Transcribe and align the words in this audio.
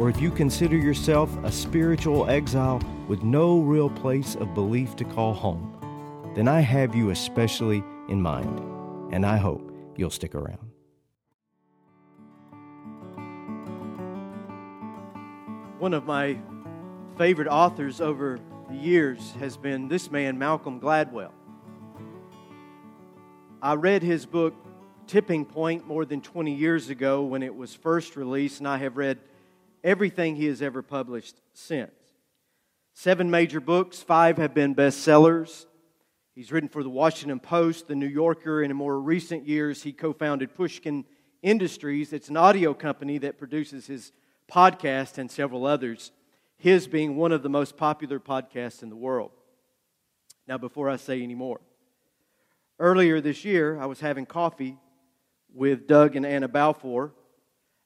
or 0.00 0.08
if 0.08 0.18
you 0.18 0.30
consider 0.30 0.78
yourself 0.78 1.30
a 1.44 1.52
spiritual 1.52 2.26
exile 2.30 2.80
with 3.06 3.22
no 3.22 3.60
real 3.60 3.90
place 3.90 4.34
of 4.36 4.54
belief 4.54 4.96
to 4.96 5.04
call 5.04 5.34
home, 5.34 5.76
then 6.34 6.48
I 6.48 6.60
have 6.60 6.94
you 6.94 7.10
especially 7.10 7.84
in 8.08 8.22
mind, 8.22 8.60
and 9.12 9.26
I 9.26 9.36
hope 9.36 9.70
you'll 9.96 10.08
stick 10.08 10.34
around. 10.34 10.70
One 15.78 15.92
of 15.92 16.06
my 16.06 16.38
favorite 17.18 17.48
authors 17.48 18.00
over 18.00 18.40
the 18.70 18.76
years 18.76 19.32
has 19.32 19.58
been 19.58 19.88
this 19.88 20.10
man, 20.10 20.38
Malcolm 20.38 20.80
Gladwell. 20.80 21.32
I 23.60 23.74
read 23.74 24.02
his 24.02 24.24
book, 24.24 24.54
Tipping 25.06 25.44
Point, 25.44 25.86
more 25.86 26.06
than 26.06 26.22
20 26.22 26.54
years 26.54 26.88
ago 26.88 27.20
when 27.20 27.42
it 27.42 27.54
was 27.54 27.74
first 27.74 28.16
released, 28.16 28.60
and 28.60 28.66
I 28.66 28.78
have 28.78 28.96
read 28.96 29.18
everything 29.82 30.36
he 30.36 30.46
has 30.46 30.62
ever 30.62 30.82
published 30.82 31.36
since. 31.52 31.92
Seven 32.94 33.30
major 33.30 33.60
books, 33.60 34.02
five 34.02 34.36
have 34.38 34.54
been 34.54 34.74
bestsellers. 34.74 35.66
He's 36.34 36.52
written 36.52 36.68
for 36.68 36.82
the 36.82 36.90
Washington 36.90 37.40
Post, 37.40 37.88
the 37.88 37.94
New 37.94 38.06
Yorker, 38.06 38.62
and 38.62 38.70
in 38.70 38.76
more 38.76 39.00
recent 39.00 39.46
years, 39.46 39.82
he 39.82 39.92
co 39.92 40.12
founded 40.12 40.54
Pushkin 40.54 41.04
Industries. 41.42 42.12
It's 42.12 42.28
an 42.28 42.36
audio 42.36 42.74
company 42.74 43.18
that 43.18 43.38
produces 43.38 43.86
his 43.86 44.12
podcast 44.50 45.18
and 45.18 45.30
several 45.30 45.66
others, 45.66 46.12
his 46.56 46.86
being 46.86 47.16
one 47.16 47.32
of 47.32 47.42
the 47.42 47.48
most 47.48 47.76
popular 47.76 48.18
podcasts 48.18 48.82
in 48.82 48.90
the 48.90 48.96
world. 48.96 49.30
Now, 50.46 50.58
before 50.58 50.90
I 50.90 50.96
say 50.96 51.22
any 51.22 51.34
more, 51.34 51.60
earlier 52.78 53.20
this 53.20 53.44
year, 53.44 53.78
I 53.78 53.86
was 53.86 54.00
having 54.00 54.26
coffee 54.26 54.76
with 55.54 55.86
Doug 55.86 56.16
and 56.16 56.26
Anna 56.26 56.48
Balfour 56.48 57.12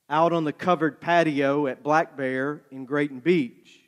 out 0.08 0.32
on 0.32 0.44
the 0.44 0.52
covered 0.52 1.00
patio 1.00 1.66
at 1.66 1.82
Black 1.82 2.16
Bear 2.16 2.62
in 2.70 2.84
Grayton 2.84 3.20
Beach. 3.20 3.80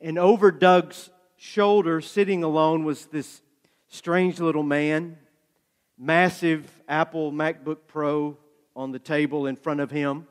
And 0.00 0.18
over 0.18 0.50
Doug's 0.50 1.10
shoulder, 1.36 2.00
sitting 2.00 2.44
alone, 2.44 2.84
was 2.84 3.06
this 3.06 3.42
strange 3.88 4.38
little 4.38 4.62
man, 4.62 5.18
massive 5.98 6.70
Apple 6.88 7.32
MacBook 7.32 7.78
Pro 7.88 8.36
on 8.76 8.92
the 8.92 8.98
table 8.98 9.46
in 9.46 9.56
front 9.56 9.80
of 9.80 9.90
him. 9.90 10.26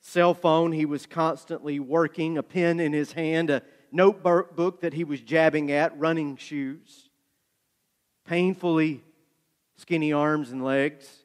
Cell 0.00 0.34
phone, 0.34 0.70
he 0.70 0.84
was 0.84 1.06
constantly 1.06 1.80
working, 1.80 2.38
a 2.38 2.42
pen 2.42 2.78
in 2.78 2.92
his 2.92 3.12
hand, 3.12 3.50
a 3.50 3.62
notebook 3.90 4.80
that 4.82 4.92
he 4.92 5.02
was 5.02 5.20
jabbing 5.20 5.72
at, 5.72 5.98
running 5.98 6.36
shoes, 6.36 7.08
painfully 8.26 9.02
skinny 9.76 10.12
arms 10.12 10.52
and 10.52 10.62
legs 10.62 11.23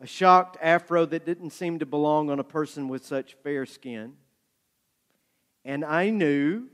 a 0.00 0.06
shocked 0.06 0.56
afro 0.60 1.06
that 1.06 1.24
didn't 1.24 1.50
seem 1.50 1.78
to 1.78 1.86
belong 1.86 2.30
on 2.30 2.38
a 2.38 2.44
person 2.44 2.88
with 2.88 3.04
such 3.04 3.34
fair 3.42 3.64
skin. 3.64 4.14
And 5.64 5.84
I 5.84 6.10
knew 6.10 6.68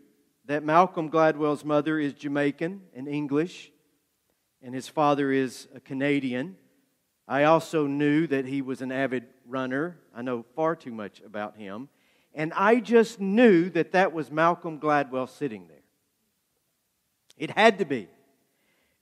that 0.46 0.64
Malcolm 0.64 1.10
Gladwell's 1.10 1.64
mother 1.64 1.98
is 1.98 2.14
Jamaican 2.14 2.82
and 2.94 3.06
English, 3.06 3.70
and 4.60 4.74
his 4.74 4.88
father 4.88 5.30
is 5.30 5.68
a 5.74 5.80
Canadian. 5.80 6.56
I 7.28 7.44
also 7.44 7.86
knew 7.86 8.26
that 8.26 8.44
he 8.44 8.60
was 8.60 8.82
an 8.82 8.90
avid 8.90 9.24
runner. 9.46 9.98
I 10.14 10.22
know 10.22 10.44
far 10.54 10.74
too 10.74 10.92
much 10.92 11.20
about 11.20 11.56
him. 11.56 11.88
And 12.34 12.52
I 12.54 12.80
just 12.80 13.20
knew 13.20 13.70
that 13.70 13.92
that 13.92 14.12
was 14.12 14.30
Malcolm 14.30 14.80
Gladwell 14.80 15.28
sitting 15.28 15.68
there. 15.68 15.76
It 17.36 17.50
had 17.50 17.78
to 17.78 17.84
be. 17.84 18.08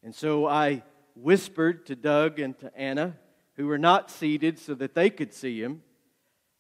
And 0.03 0.15
so 0.15 0.47
I 0.47 0.83
whispered 1.15 1.87
to 1.87 1.97
Doug 1.97 2.39
and 2.39 2.59
to 2.61 2.77
Anna, 2.77 3.17
who 3.61 3.67
were 3.67 3.77
not 3.77 4.11
seated 4.11 4.59
so 4.59 4.73
that 4.73 4.95
they 4.95 5.11
could 5.11 5.35
see 5.35 5.61
him. 5.61 5.83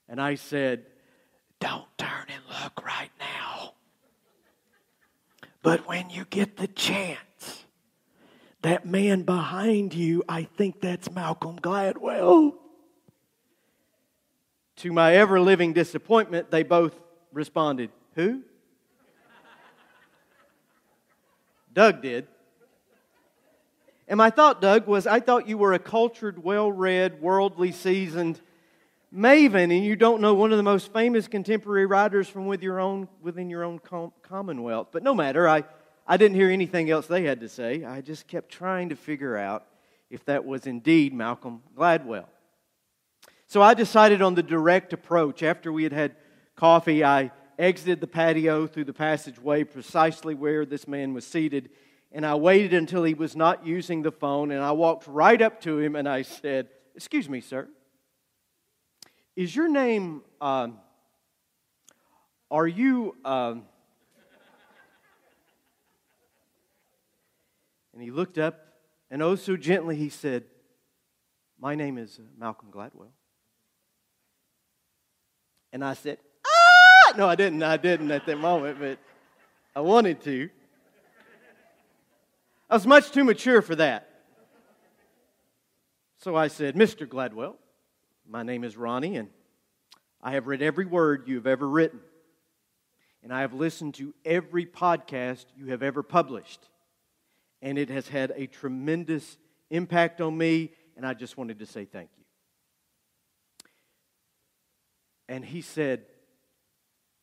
And 0.06 0.20
I 0.20 0.34
said, 0.34 0.84
Don't 1.58 1.86
turn 1.96 2.26
and 2.28 2.62
look 2.62 2.84
right 2.84 3.10
now. 3.18 3.72
But 5.62 5.88
when 5.88 6.10
you 6.10 6.26
get 6.28 6.58
the 6.58 6.66
chance, 6.66 7.64
that 8.60 8.84
man 8.84 9.22
behind 9.22 9.94
you, 9.94 10.24
I 10.28 10.42
think 10.42 10.82
that's 10.82 11.10
Malcolm 11.10 11.58
Gladwell. 11.58 12.52
To 14.76 14.92
my 14.92 15.16
ever 15.16 15.40
living 15.40 15.72
disappointment, 15.72 16.50
they 16.50 16.64
both 16.64 17.00
responded, 17.32 17.88
Who? 18.14 18.42
Doug 21.72 22.02
did. 22.02 22.26
And 24.10 24.18
my 24.18 24.28
thought, 24.28 24.60
Doug, 24.60 24.88
was 24.88 25.06
I 25.06 25.20
thought 25.20 25.48
you 25.48 25.56
were 25.56 25.72
a 25.72 25.78
cultured, 25.78 26.42
well 26.42 26.70
read, 26.70 27.22
worldly 27.22 27.70
seasoned 27.70 28.40
maven, 29.14 29.76
and 29.76 29.84
you 29.84 29.94
don't 29.94 30.20
know 30.20 30.34
one 30.34 30.50
of 30.50 30.56
the 30.56 30.64
most 30.64 30.92
famous 30.92 31.28
contemporary 31.28 31.86
writers 31.86 32.28
from 32.28 32.46
with 32.46 32.60
your 32.60 32.80
own, 32.80 33.06
within 33.22 33.48
your 33.48 33.62
own 33.62 33.78
com- 33.78 34.12
commonwealth. 34.22 34.88
But 34.90 35.04
no 35.04 35.14
matter, 35.14 35.48
I, 35.48 35.62
I 36.08 36.16
didn't 36.16 36.34
hear 36.34 36.50
anything 36.50 36.90
else 36.90 37.06
they 37.06 37.22
had 37.22 37.38
to 37.38 37.48
say. 37.48 37.84
I 37.84 38.00
just 38.00 38.26
kept 38.26 38.50
trying 38.50 38.88
to 38.88 38.96
figure 38.96 39.36
out 39.36 39.64
if 40.10 40.24
that 40.24 40.44
was 40.44 40.66
indeed 40.66 41.14
Malcolm 41.14 41.62
Gladwell. 41.78 42.26
So 43.46 43.62
I 43.62 43.74
decided 43.74 44.22
on 44.22 44.34
the 44.34 44.42
direct 44.42 44.92
approach. 44.92 45.44
After 45.44 45.72
we 45.72 45.84
had 45.84 45.92
had 45.92 46.16
coffee, 46.56 47.04
I 47.04 47.30
exited 47.60 48.00
the 48.00 48.08
patio 48.08 48.66
through 48.66 48.86
the 48.86 48.92
passageway 48.92 49.62
precisely 49.62 50.34
where 50.34 50.66
this 50.66 50.88
man 50.88 51.14
was 51.14 51.24
seated 51.24 51.70
and 52.12 52.26
I 52.26 52.34
waited 52.34 52.74
until 52.74 53.04
he 53.04 53.14
was 53.14 53.36
not 53.36 53.64
using 53.64 54.02
the 54.02 54.10
phone, 54.10 54.50
and 54.50 54.62
I 54.62 54.72
walked 54.72 55.06
right 55.06 55.40
up 55.40 55.60
to 55.62 55.78
him 55.78 55.94
and 55.94 56.08
I 56.08 56.22
said, 56.22 56.68
Excuse 56.96 57.28
me, 57.28 57.40
sir. 57.40 57.68
Is 59.36 59.54
your 59.54 59.68
name, 59.68 60.22
um, 60.40 60.78
are 62.50 62.66
you, 62.66 63.16
um, 63.24 63.62
and 67.92 68.02
he 68.02 68.10
looked 68.10 68.38
up, 68.38 68.66
and 69.10 69.22
oh, 69.22 69.36
so 69.36 69.56
gently 69.56 69.94
he 69.96 70.08
said, 70.08 70.44
My 71.60 71.76
name 71.76 71.96
is 71.96 72.18
uh, 72.18 72.22
Malcolm 72.36 72.70
Gladwell. 72.72 73.12
And 75.72 75.84
I 75.84 75.94
said, 75.94 76.18
Ah! 76.44 77.14
No, 77.16 77.28
I 77.28 77.36
didn't. 77.36 77.62
I 77.62 77.76
didn't 77.76 78.10
at 78.10 78.26
that 78.26 78.38
moment, 78.38 78.78
but 78.80 78.98
I 79.74 79.80
wanted 79.80 80.20
to. 80.22 80.50
I 82.70 82.74
was 82.74 82.86
much 82.86 83.10
too 83.10 83.24
mature 83.24 83.62
for 83.62 83.74
that. 83.74 84.08
So 86.18 86.36
I 86.36 86.46
said, 86.46 86.76
Mr. 86.76 87.04
Gladwell, 87.04 87.56
my 88.28 88.44
name 88.44 88.62
is 88.62 88.76
Ronnie, 88.76 89.16
and 89.16 89.28
I 90.22 90.32
have 90.32 90.46
read 90.46 90.62
every 90.62 90.86
word 90.86 91.26
you 91.26 91.34
have 91.34 91.48
ever 91.48 91.68
written. 91.68 91.98
And 93.24 93.34
I 93.34 93.40
have 93.40 93.54
listened 93.54 93.94
to 93.94 94.14
every 94.24 94.66
podcast 94.66 95.46
you 95.56 95.66
have 95.66 95.82
ever 95.82 96.04
published. 96.04 96.60
And 97.60 97.76
it 97.76 97.90
has 97.90 98.06
had 98.06 98.32
a 98.36 98.46
tremendous 98.46 99.36
impact 99.70 100.20
on 100.20 100.38
me, 100.38 100.70
and 100.96 101.04
I 101.04 101.14
just 101.14 101.36
wanted 101.36 101.58
to 101.58 101.66
say 101.66 101.84
thank 101.86 102.10
you. 102.16 102.24
And 105.28 105.44
he 105.44 105.60
said, 105.60 106.04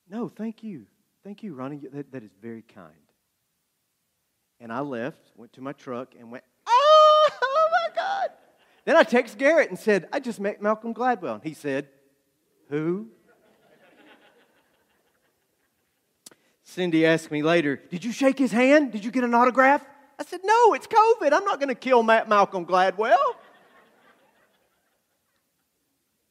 No, 0.09 0.27
thank 0.27 0.61
you. 0.61 0.87
Thank 1.23 1.41
you, 1.41 1.53
Ronnie. 1.53 1.79
That, 1.93 2.11
that 2.11 2.23
is 2.23 2.31
very 2.41 2.63
kind. 2.63 3.06
And 4.59 4.71
I 4.71 4.79
left, 4.79 5.19
went 5.35 5.53
to 5.53 5.61
my 5.61 5.73
truck, 5.73 6.15
and 6.17 6.31
went, 6.31 6.43
oh, 6.67 7.29
oh 7.41 7.67
my 7.71 7.95
God. 7.95 8.29
Then 8.85 8.95
I 8.95 9.03
texted 9.03 9.37
Garrett 9.37 9.69
and 9.69 9.77
said, 9.77 10.07
I 10.11 10.19
just 10.19 10.39
met 10.39 10.61
Malcolm 10.61 10.93
Gladwell. 10.93 11.35
And 11.35 11.43
he 11.43 11.53
said, 11.53 11.89
Who? 12.69 13.07
Cindy 16.63 17.05
asked 17.05 17.31
me 17.31 17.43
later, 17.43 17.75
Did 17.75 18.05
you 18.05 18.11
shake 18.11 18.37
his 18.37 18.51
hand? 18.51 18.91
Did 18.91 19.03
you 19.03 19.11
get 19.11 19.23
an 19.23 19.33
autograph? 19.33 19.85
I 20.19 20.23
said, 20.23 20.39
No, 20.43 20.73
it's 20.73 20.87
COVID. 20.87 21.33
I'm 21.33 21.43
not 21.43 21.59
going 21.59 21.69
to 21.69 21.75
kill 21.75 22.01
Matt 22.01 22.29
Malcolm 22.29 22.65
Gladwell. 22.65 23.17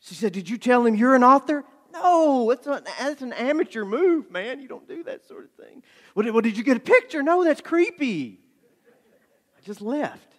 She 0.00 0.14
said, 0.14 0.32
Did 0.32 0.49
you 0.49 0.56
tell 0.56 0.87
him 0.87 0.94
you're 0.94 1.14
an 1.14 1.25
author? 1.25 1.64
No, 2.03 2.51
it's 2.51 2.67
an, 2.67 2.85
that's 2.99 3.23
an 3.23 3.33
amateur 3.33 3.85
move, 3.85 4.31
man. 4.31 4.61
You 4.61 4.69
don't 4.69 4.89
do 4.89 5.03
that 5.05 5.27
sort 5.27 5.45
of 5.45 5.51
thing. 5.53 5.83
What, 6.15 6.33
what, 6.33 6.45
did 6.45 6.57
you 6.57 6.65
get 6.65 6.77
a 6.77 6.81
picture? 6.81 7.23
No, 7.23 7.45
that's 7.45 7.61
creepy. 7.61 8.41
I 9.57 9.61
just 9.65 9.81
left. 9.81 10.35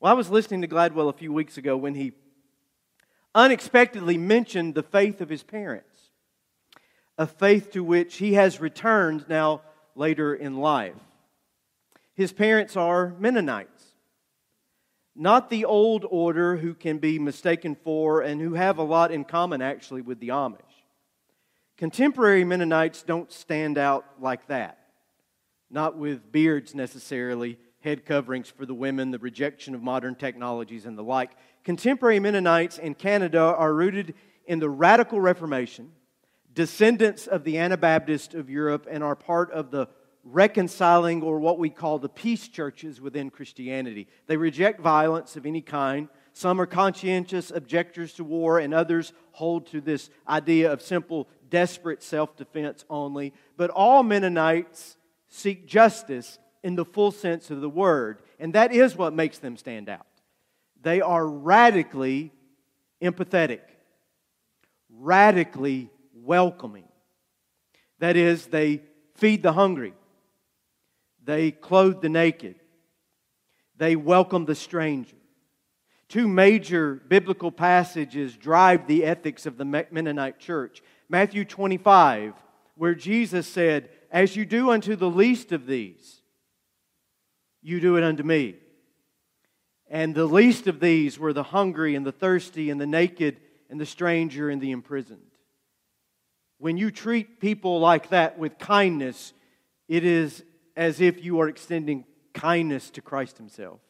Well, 0.00 0.10
I 0.10 0.14
was 0.14 0.30
listening 0.30 0.62
to 0.62 0.68
Gladwell 0.68 1.10
a 1.10 1.12
few 1.12 1.32
weeks 1.32 1.58
ago 1.58 1.76
when 1.76 1.94
he 1.94 2.12
unexpectedly 3.34 4.16
mentioned 4.16 4.74
the 4.74 4.82
faith 4.82 5.20
of 5.20 5.28
his 5.28 5.42
parents. 5.42 5.86
a 7.18 7.26
faith 7.26 7.70
to 7.72 7.84
which 7.84 8.16
he 8.16 8.32
has 8.32 8.60
returned 8.60 9.26
now 9.28 9.60
later 9.94 10.34
in 10.34 10.56
life. 10.56 10.94
His 12.14 12.32
parents 12.32 12.76
are 12.76 13.14
Mennonites, 13.18 13.79
not 15.14 15.50
the 15.50 15.64
old 15.64 16.06
order 16.08 16.56
who 16.56 16.74
can 16.74 16.98
be 16.98 17.18
mistaken 17.18 17.74
for 17.74 18.20
and 18.20 18.40
who 18.40 18.54
have 18.54 18.78
a 18.78 18.82
lot 18.82 19.10
in 19.10 19.24
common 19.24 19.60
actually 19.60 20.02
with 20.02 20.20
the 20.20 20.28
Amish. 20.28 20.60
Contemporary 21.76 22.44
Mennonites 22.44 23.02
don't 23.02 23.32
stand 23.32 23.78
out 23.78 24.04
like 24.20 24.46
that, 24.48 24.78
not 25.70 25.96
with 25.96 26.30
beards 26.30 26.74
necessarily, 26.74 27.58
head 27.80 28.04
coverings 28.04 28.48
for 28.50 28.66
the 28.66 28.74
women, 28.74 29.10
the 29.10 29.18
rejection 29.18 29.74
of 29.74 29.82
modern 29.82 30.14
technologies, 30.14 30.84
and 30.84 30.98
the 30.98 31.02
like. 31.02 31.30
Contemporary 31.64 32.20
Mennonites 32.20 32.78
in 32.78 32.94
Canada 32.94 33.40
are 33.40 33.72
rooted 33.72 34.14
in 34.46 34.58
the 34.58 34.68
radical 34.68 35.20
Reformation, 35.20 35.92
descendants 36.52 37.26
of 37.26 37.44
the 37.44 37.56
Anabaptists 37.58 38.34
of 38.34 38.50
Europe, 38.50 38.86
and 38.90 39.02
are 39.02 39.16
part 39.16 39.50
of 39.52 39.70
the 39.70 39.88
reconciling 40.24 41.22
or 41.22 41.38
what 41.38 41.58
we 41.58 41.70
call 41.70 41.98
the 41.98 42.08
peace 42.08 42.48
churches 42.48 43.00
within 43.00 43.30
Christianity. 43.30 44.06
They 44.26 44.36
reject 44.36 44.80
violence 44.80 45.36
of 45.36 45.46
any 45.46 45.62
kind. 45.62 46.08
Some 46.32 46.60
are 46.60 46.66
conscientious 46.66 47.50
objectors 47.50 48.12
to 48.14 48.24
war, 48.24 48.58
and 48.58 48.72
others 48.72 49.12
hold 49.32 49.66
to 49.68 49.80
this 49.80 50.10
idea 50.28 50.72
of 50.72 50.82
simple, 50.82 51.28
desperate 51.48 52.02
self 52.02 52.36
defense 52.36 52.84
only. 52.88 53.32
But 53.56 53.70
all 53.70 54.02
Mennonites 54.02 54.96
seek 55.28 55.66
justice 55.66 56.38
in 56.62 56.76
the 56.76 56.84
full 56.84 57.10
sense 57.10 57.50
of 57.50 57.60
the 57.60 57.70
word, 57.70 58.22
and 58.38 58.52
that 58.54 58.72
is 58.72 58.96
what 58.96 59.14
makes 59.14 59.38
them 59.38 59.56
stand 59.56 59.88
out. 59.88 60.06
They 60.82 61.00
are 61.00 61.26
radically 61.26 62.32
empathetic, 63.02 63.60
radically 64.90 65.90
welcoming. 66.14 66.88
That 67.98 68.16
is, 68.16 68.46
they 68.46 68.82
feed 69.14 69.42
the 69.42 69.52
hungry, 69.52 69.94
they 71.24 71.50
clothe 71.50 72.00
the 72.00 72.08
naked, 72.08 72.56
they 73.76 73.96
welcome 73.96 74.44
the 74.44 74.54
stranger. 74.54 75.16
Two 76.08 76.26
major 76.26 76.96
biblical 77.06 77.52
passages 77.52 78.36
drive 78.36 78.88
the 78.88 79.04
ethics 79.04 79.46
of 79.46 79.56
the 79.56 79.64
Mennonite 79.64 80.40
church. 80.40 80.82
Matthew 81.08 81.44
25, 81.44 82.34
where 82.74 82.96
Jesus 82.96 83.46
said, 83.46 83.90
As 84.10 84.34
you 84.34 84.44
do 84.44 84.70
unto 84.70 84.96
the 84.96 85.08
least 85.08 85.52
of 85.52 85.66
these, 85.66 86.20
you 87.62 87.80
do 87.80 87.96
it 87.96 88.02
unto 88.02 88.24
me. 88.24 88.56
And 89.88 90.14
the 90.14 90.24
least 90.24 90.66
of 90.66 90.80
these 90.80 91.18
were 91.18 91.32
the 91.32 91.44
hungry 91.44 91.94
and 91.94 92.04
the 92.04 92.12
thirsty 92.12 92.70
and 92.70 92.80
the 92.80 92.86
naked 92.86 93.38
and 93.68 93.80
the 93.80 93.86
stranger 93.86 94.50
and 94.50 94.60
the 94.60 94.72
imprisoned. 94.72 95.20
When 96.58 96.76
you 96.76 96.90
treat 96.90 97.40
people 97.40 97.80
like 97.80 98.10
that 98.10 98.38
with 98.38 98.58
kindness, 98.58 99.32
it 99.88 100.04
is 100.04 100.42
as 100.76 101.00
if 101.00 101.24
you 101.24 101.40
are 101.40 101.48
extending 101.48 102.04
kindness 102.34 102.90
to 102.90 103.02
Christ 103.02 103.38
Himself. 103.38 103.80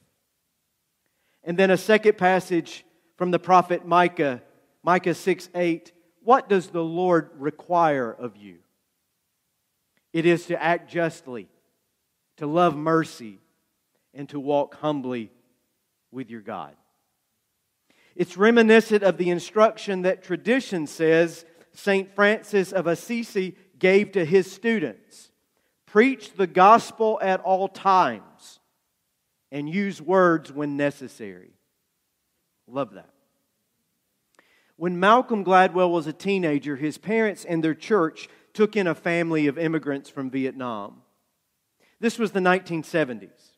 And 1.42 1.58
then 1.58 1.70
a 1.70 1.76
second 1.76 2.18
passage 2.18 2.84
from 3.16 3.30
the 3.30 3.38
prophet 3.38 3.86
Micah, 3.86 4.42
Micah 4.82 5.14
6 5.14 5.48
8. 5.54 5.92
What 6.22 6.48
does 6.48 6.68
the 6.68 6.84
Lord 6.84 7.30
require 7.36 8.10
of 8.10 8.36
you? 8.36 8.58
It 10.12 10.26
is 10.26 10.46
to 10.46 10.62
act 10.62 10.90
justly, 10.90 11.48
to 12.36 12.46
love 12.46 12.76
mercy, 12.76 13.38
and 14.12 14.28
to 14.30 14.40
walk 14.40 14.74
humbly 14.76 15.30
with 16.10 16.30
your 16.30 16.40
God. 16.40 16.74
It's 18.16 18.36
reminiscent 18.36 19.02
of 19.02 19.16
the 19.16 19.30
instruction 19.30 20.02
that 20.02 20.22
tradition 20.22 20.86
says 20.86 21.44
St. 21.72 22.12
Francis 22.14 22.72
of 22.72 22.86
Assisi 22.86 23.56
gave 23.78 24.12
to 24.12 24.24
his 24.24 24.50
students 24.50 25.29
preach 25.92 26.34
the 26.34 26.46
gospel 26.46 27.19
at 27.22 27.40
all 27.40 27.69
times 27.69 28.60
and 29.50 29.69
use 29.69 30.00
words 30.00 30.52
when 30.52 30.76
necessary. 30.76 31.50
Love 32.66 32.94
that. 32.94 33.10
When 34.76 34.98
Malcolm 34.98 35.44
Gladwell 35.44 35.90
was 35.90 36.06
a 36.06 36.12
teenager, 36.12 36.76
his 36.76 36.96
parents 36.96 37.44
and 37.44 37.62
their 37.62 37.75
church 37.75 38.28
took 38.52 38.76
in 38.76 38.87
a 38.87 38.94
family 38.94 39.46
of 39.46 39.58
immigrants 39.58 40.08
from 40.08 40.31
Vietnam. 40.31 41.02
This 42.00 42.19
was 42.19 42.32
the 42.32 42.40
1970s 42.40 43.50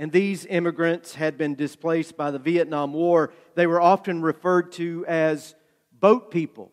and 0.00 0.12
these 0.12 0.46
immigrants 0.46 1.14
had 1.14 1.36
been 1.36 1.54
displaced 1.54 2.16
by 2.16 2.30
the 2.30 2.38
Vietnam 2.38 2.94
War, 2.94 3.32
they 3.54 3.66
were 3.66 3.82
often 3.82 4.22
referred 4.22 4.72
to 4.72 5.04
as 5.06 5.54
boat 5.92 6.30
people. 6.30 6.72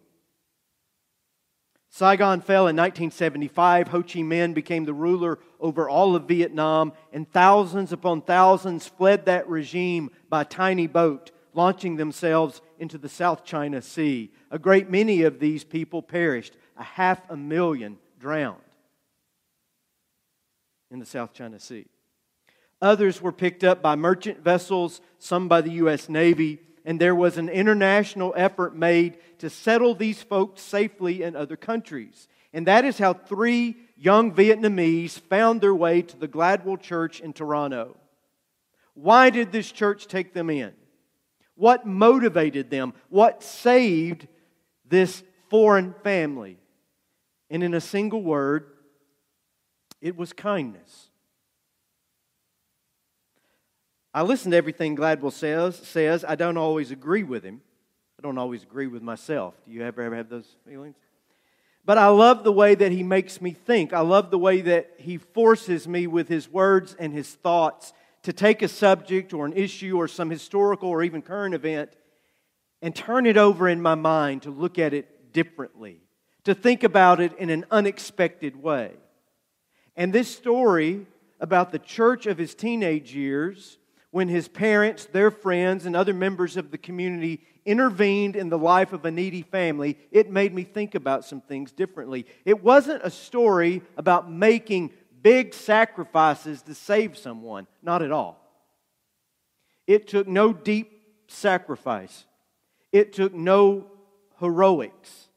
Saigon 1.89 2.41
fell 2.41 2.67
in 2.67 2.75
1975. 2.75 3.87
Ho 3.87 4.01
Chi 4.01 4.19
Minh 4.19 4.53
became 4.53 4.85
the 4.85 4.93
ruler 4.93 5.39
over 5.59 5.89
all 5.89 6.15
of 6.15 6.27
Vietnam, 6.27 6.93
and 7.11 7.31
thousands 7.31 7.91
upon 7.91 8.21
thousands 8.21 8.87
fled 8.87 9.25
that 9.25 9.47
regime 9.47 10.11
by 10.29 10.43
tiny 10.43 10.87
boat, 10.87 11.31
launching 11.53 11.95
themselves 11.95 12.61
into 12.77 12.97
the 12.97 13.09
South 13.09 13.43
China 13.43 13.81
Sea. 13.81 14.31
A 14.51 14.59
great 14.59 14.89
many 14.89 15.23
of 15.23 15.39
these 15.39 15.63
people 15.63 16.01
perished, 16.01 16.55
a 16.77 16.83
half 16.83 17.21
a 17.29 17.37
million 17.37 17.97
drowned 18.19 18.61
in 20.91 20.99
the 20.99 21.05
South 21.05 21.33
China 21.33 21.59
Sea. 21.59 21.85
Others 22.81 23.21
were 23.21 23.31
picked 23.31 23.63
up 23.63 23.81
by 23.81 23.95
merchant 23.95 24.43
vessels, 24.43 25.01
some 25.17 25.47
by 25.47 25.61
the 25.61 25.71
U.S. 25.71 26.09
Navy, 26.09 26.59
and 26.87 27.01
there 27.01 27.13
was 27.13 27.37
an 27.37 27.49
international 27.49 28.33
effort 28.37 28.73
made 28.73 29.17
to 29.39 29.49
settle 29.49 29.93
these 29.93 30.23
folks 30.23 30.61
safely 30.61 31.21
in 31.21 31.35
other 31.35 31.57
countries. 31.57 32.29
And 32.53 32.65
that 32.67 32.85
is 32.85 32.97
how 32.97 33.13
three 33.13 33.75
young 33.97 34.33
Vietnamese 34.33 35.19
found 35.19 35.59
their 35.59 35.75
way 35.75 36.01
to 36.01 36.17
the 36.17 36.29
Gladwell 36.29 36.81
Church 36.81 37.19
in 37.19 37.33
Toronto. 37.33 37.97
Why 38.93 39.29
did 39.29 39.51
this 39.51 39.69
church 39.69 40.07
take 40.07 40.33
them 40.33 40.49
in? 40.49 40.71
What 41.55 41.85
motivated 41.85 42.69
them? 42.69 42.93
What 43.09 43.43
saved 43.43 44.25
this 44.87 45.23
foreign 45.49 45.93
family? 46.05 46.57
And 47.49 47.63
in 47.63 47.73
a 47.73 47.81
single 47.81 48.23
word, 48.23 48.65
it 49.99 50.15
was 50.15 50.31
kindness. 50.31 51.06
I 54.17 54.23
listen 54.23 54.49
to 54.49 54.57
everything 54.57 54.97
Gladwell 54.97 55.31
says, 55.31 55.75
says. 55.75 56.25
I 56.27 56.33
don't 56.33 56.57
always 56.57 56.89
agree 56.89 57.21
with 57.21 57.43
him. 57.43 57.61
I 58.17 58.23
don't 58.23 58.39
always 58.39 58.63
agree 58.63 58.87
with 58.87 59.03
myself. 59.03 59.53
Do 59.63 59.71
you 59.71 59.83
ever, 59.83 60.01
ever 60.01 60.15
have 60.15 60.27
those 60.27 60.55
feelings? 60.67 60.95
But 61.85 61.99
I 61.99 62.07
love 62.07 62.43
the 62.43 62.51
way 62.51 62.73
that 62.73 62.91
he 62.91 63.03
makes 63.03 63.39
me 63.41 63.51
think. 63.51 63.93
I 63.93 63.99
love 63.99 64.31
the 64.31 64.39
way 64.39 64.61
that 64.61 64.95
he 64.97 65.17
forces 65.17 65.87
me 65.87 66.07
with 66.07 66.29
his 66.29 66.49
words 66.49 66.95
and 66.97 67.13
his 67.13 67.31
thoughts 67.31 67.93
to 68.23 68.33
take 68.33 68.63
a 68.63 68.67
subject 68.67 69.33
or 69.33 69.45
an 69.45 69.53
issue 69.53 69.95
or 69.97 70.07
some 70.07 70.31
historical 70.31 70.89
or 70.89 71.03
even 71.03 71.21
current 71.21 71.53
event 71.53 71.91
and 72.81 72.95
turn 72.95 73.27
it 73.27 73.37
over 73.37 73.69
in 73.69 73.83
my 73.83 73.93
mind 73.93 74.41
to 74.41 74.49
look 74.49 74.79
at 74.79 74.95
it 74.95 75.31
differently, 75.31 76.01
to 76.43 76.55
think 76.55 76.83
about 76.83 77.19
it 77.19 77.37
in 77.37 77.51
an 77.51 77.65
unexpected 77.69 78.55
way. 78.63 78.93
And 79.95 80.11
this 80.11 80.35
story 80.35 81.05
about 81.39 81.71
the 81.71 81.77
church 81.77 82.25
of 82.25 82.39
his 82.39 82.55
teenage 82.55 83.13
years 83.13 83.77
when 84.11 84.27
his 84.27 84.47
parents, 84.47 85.05
their 85.05 85.31
friends, 85.31 85.85
and 85.85 85.95
other 85.95 86.13
members 86.13 86.57
of 86.57 86.71
the 86.71 86.77
community 86.77 87.41
intervened 87.65 88.35
in 88.35 88.49
the 88.49 88.57
life 88.57 88.93
of 88.93 89.03
a 89.05 89.11
needy 89.11 89.41
family, 89.41 89.97
it 90.11 90.31
made 90.31 90.53
me 90.53 90.63
think 90.63 90.95
about 90.95 91.25
some 91.25 91.41
things 91.41 91.71
differently. 91.71 92.25
It 92.45 92.63
wasn't 92.63 93.03
a 93.03 93.09
story 93.09 93.81
about 93.97 94.31
making 94.31 94.91
big 95.21 95.53
sacrifices 95.53 96.61
to 96.63 96.73
save 96.73 97.17
someone, 97.17 97.67
not 97.81 98.01
at 98.01 98.11
all. 98.11 98.41
It 99.85 100.07
took 100.07 100.27
no 100.27 100.53
deep 100.53 101.01
sacrifice, 101.27 102.25
it 102.91 103.13
took 103.13 103.33
no 103.33 103.91
heroics. 104.39 105.27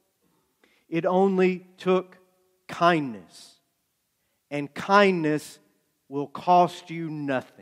It 0.88 1.06
only 1.06 1.66
took 1.78 2.18
kindness. 2.66 3.58
And 4.50 4.72
kindness 4.74 5.60
will 6.08 6.26
cost 6.26 6.90
you 6.90 7.08
nothing. 7.08 7.59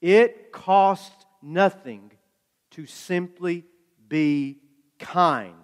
It 0.00 0.52
costs 0.52 1.26
nothing 1.42 2.12
to 2.72 2.86
simply 2.86 3.64
be 4.08 4.58
kind 4.98 5.54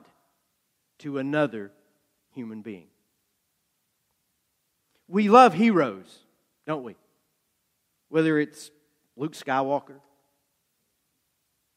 to 0.99 1.19
another 1.19 1.73
human 2.35 2.63
being. 2.63 2.89
We 5.09 5.29
love 5.29 5.55
heroes, 5.55 6.19
don't 6.67 6.83
we? 6.83 6.97
Whether 8.09 8.39
it's 8.39 8.71
Luke 9.17 9.35
Skywalker, 9.35 10.01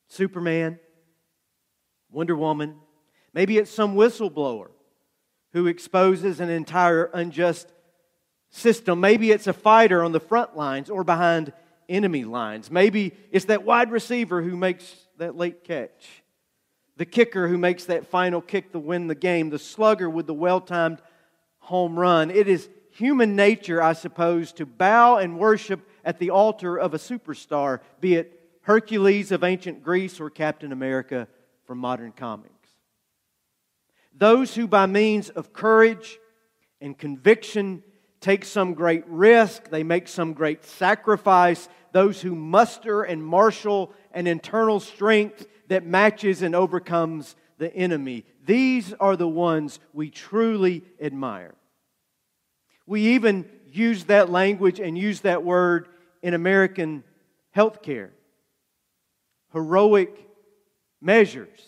Superman, 0.08 0.80
Wonder 2.12 2.36
Woman, 2.36 2.75
maybe 3.34 3.58
it's 3.58 3.72
some 3.72 3.96
whistleblower 3.96 4.70
who 5.54 5.68
exposes 5.68 6.39
an 6.39 6.50
entire 6.50 7.06
unjust 7.13 7.72
system. 8.50 9.00
Maybe 9.00 9.32
it's 9.32 9.48
a 9.48 9.54
fighter 9.54 10.04
on 10.04 10.12
the 10.12 10.20
front 10.20 10.56
lines 10.56 10.89
or 10.89 11.04
behind 11.04 11.54
enemy 11.89 12.24
lines. 12.24 12.69
Maybe 12.72 13.13
it's 13.31 13.46
that 13.46 13.63
wide 13.63 13.91
receiver 13.91 14.41
who 14.41 14.55
makes 14.55 14.96
that 15.17 15.36
late 15.36 15.63
catch. 15.63 16.24
the 17.00 17.05
kicker 17.05 17.48
who 17.48 17.58
makes 17.58 17.86
that 17.86 18.05
final 18.05 18.41
kick 18.41 18.74
to 18.74 18.77
win 18.77 19.08
the 19.08 19.15
game, 19.15 19.50
the 19.50 19.58
slugger 19.58 20.10
with 20.10 20.27
the 20.27 20.34
well 20.34 20.60
timed 20.60 21.01
home 21.60 21.98
run. 21.98 22.29
It 22.29 22.50
is 22.50 22.69
human 22.91 23.38
nature, 23.38 23.81
I 23.81 23.93
suppose, 23.93 24.51
to 24.53 24.65
bow 24.65 25.15
and 25.15 25.39
worship 25.39 25.79
at 26.03 26.19
the 26.19 26.29
altar 26.29 26.77
of 26.77 26.93
a 26.93 26.98
superstar, 26.98 27.79
be 28.01 28.15
it 28.15 28.36
Hercules 28.63 29.31
of 29.31 29.46
ancient 29.46 29.81
Greece 29.81 30.19
or 30.19 30.29
Captain 30.29 30.74
America 30.74 31.29
from 31.63 31.77
modern 31.77 32.12
comics. 32.12 32.53
Those 34.13 34.53
who, 34.53 34.67
by 34.67 34.86
means 34.86 35.29
of 35.29 35.53
courage 35.53 36.19
and 36.81 36.98
conviction, 36.98 37.81
take 38.22 38.46
some 38.46 38.74
great 38.74 39.06
risk, 39.08 39.70
they 39.70 39.84
make 39.84 40.08
some 40.08 40.34
great 40.34 40.64
sacrifice, 40.66 41.70
those 41.92 42.22
who 42.22 42.36
muster 42.36 43.04
and 43.04 43.24
marshal 43.24 43.94
an 44.12 44.28
internal 44.28 44.80
strength 44.80 45.48
that 45.68 45.86
matches 45.86 46.42
and 46.42 46.56
overcomes 46.56 47.36
the 47.58 47.74
enemy. 47.76 48.26
These 48.46 48.94
are 48.94 49.16
the 49.16 49.28
ones 49.28 49.80
we 49.94 50.10
truly 50.10 50.84
admire. 51.00 51.56
We 52.86 53.14
even 53.14 53.48
use 53.68 54.06
that 54.06 54.30
language 54.30 54.80
and 54.80 54.98
use 54.98 55.22
that 55.22 55.44
word 55.44 55.88
in 56.22 56.34
American 56.34 57.04
healthcare. 57.56 58.10
Heroic 59.54 60.28
measures, 61.02 61.60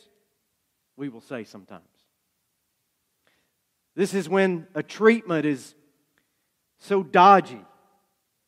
we 0.97 1.09
will 1.09 1.21
say 1.21 1.43
sometimes. 1.43 1.83
This 3.95 4.13
is 4.13 4.29
when 4.29 4.67
a 4.73 4.81
treatment 4.81 5.45
is 5.45 5.75
so 6.81 7.03
dodgy, 7.03 7.63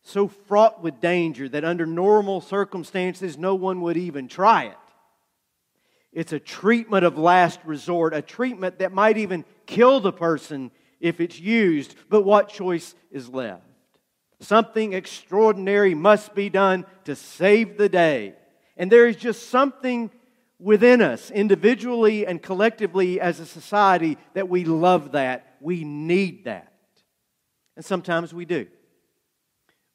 so 0.02 0.28
fraught 0.28 0.82
with 0.82 1.00
danger 1.00 1.48
that 1.48 1.64
under 1.64 1.86
normal 1.86 2.42
circumstances 2.42 3.38
no 3.38 3.56
one 3.56 3.80
would 3.82 3.96
even 3.96 4.28
try 4.28 4.66
it. 4.66 4.78
It's 6.12 6.34
a 6.34 6.40
treatment 6.40 7.06
of 7.06 7.18
last 7.18 7.60
resort, 7.64 8.14
a 8.14 8.22
treatment 8.22 8.80
that 8.80 8.92
might 8.92 9.18
even 9.18 9.46
kill 9.66 10.00
the 10.00 10.12
person 10.12 10.72
if 11.00 11.22
it's 11.22 11.40
used, 11.40 11.96
but 12.10 12.24
what 12.24 12.50
choice 12.50 12.96
is 13.12 13.30
left? 13.30 13.64
Something 14.40 14.94
extraordinary 14.94 15.94
must 15.94 16.34
be 16.34 16.50
done 16.50 16.86
to 17.06 17.16
save 17.16 17.78
the 17.78 17.90
day. 17.90 18.34
And 18.78 18.92
there 18.92 19.08
is 19.08 19.16
just 19.16 19.50
something 19.50 20.10
within 20.60 21.02
us, 21.02 21.30
individually 21.30 22.26
and 22.26 22.42
collectively 22.42 23.22
as 23.22 23.40
a 23.40 23.46
society, 23.46 24.18
that 24.34 24.50
we 24.50 24.66
love 24.66 25.12
that. 25.12 25.56
We 25.62 25.84
need 25.84 26.46
that. 26.46 26.73
And 27.76 27.84
sometimes 27.84 28.34
we 28.34 28.46
do. 28.46 28.68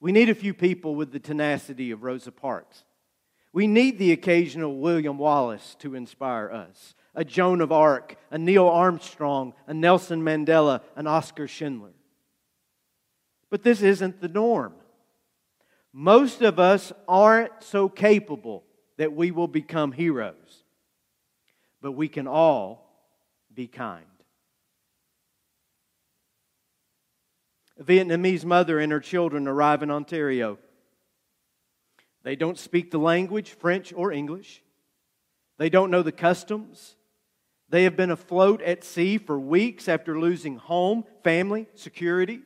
We 0.00 0.12
need 0.12 0.28
a 0.28 0.34
few 0.34 0.54
people 0.54 0.94
with 0.94 1.12
the 1.12 1.20
tenacity 1.20 1.90
of 1.90 2.02
Rosa 2.02 2.32
Parks. 2.32 2.84
We 3.52 3.66
need 3.66 3.98
the 3.98 4.12
occasional 4.12 4.78
William 4.78 5.18
Wallace 5.18 5.74
to 5.80 5.94
inspire 5.94 6.50
us 6.50 6.94
a 7.14 7.24
Joan 7.24 7.60
of 7.60 7.72
Arc, 7.72 8.16
a 8.30 8.38
Neil 8.38 8.68
Armstrong, 8.68 9.52
a 9.66 9.74
Nelson 9.74 10.22
Mandela, 10.22 10.82
an 10.94 11.08
Oscar 11.08 11.48
Schindler. 11.48 11.94
But 13.50 13.64
this 13.64 13.82
isn't 13.82 14.20
the 14.20 14.28
norm. 14.28 14.74
Most 15.92 16.42
of 16.42 16.60
us 16.60 16.92
aren't 17.08 17.64
so 17.64 17.88
capable 17.88 18.62
that 18.98 19.14
we 19.14 19.30
will 19.30 19.48
become 19.48 19.90
heroes, 19.90 20.64
but 21.80 21.92
we 21.92 22.08
can 22.08 22.28
all 22.28 22.88
be 23.52 23.66
kind. 23.66 24.04
A 27.78 27.84
Vietnamese 27.84 28.44
mother 28.44 28.80
and 28.80 28.90
her 28.90 29.00
children 29.00 29.46
arrive 29.46 29.82
in 29.82 29.90
Ontario. 29.90 30.58
They 32.24 32.34
don't 32.34 32.58
speak 32.58 32.90
the 32.90 32.98
language, 32.98 33.52
French 33.52 33.92
or 33.94 34.12
English. 34.12 34.62
They 35.58 35.70
don't 35.70 35.90
know 35.90 36.02
the 36.02 36.12
customs. 36.12 36.96
They 37.68 37.84
have 37.84 37.96
been 37.96 38.10
afloat 38.10 38.62
at 38.62 38.82
sea 38.82 39.18
for 39.18 39.38
weeks 39.38 39.88
after 39.88 40.18
losing 40.18 40.56
home, 40.56 41.04
family, 41.22 41.68
security. 41.74 42.40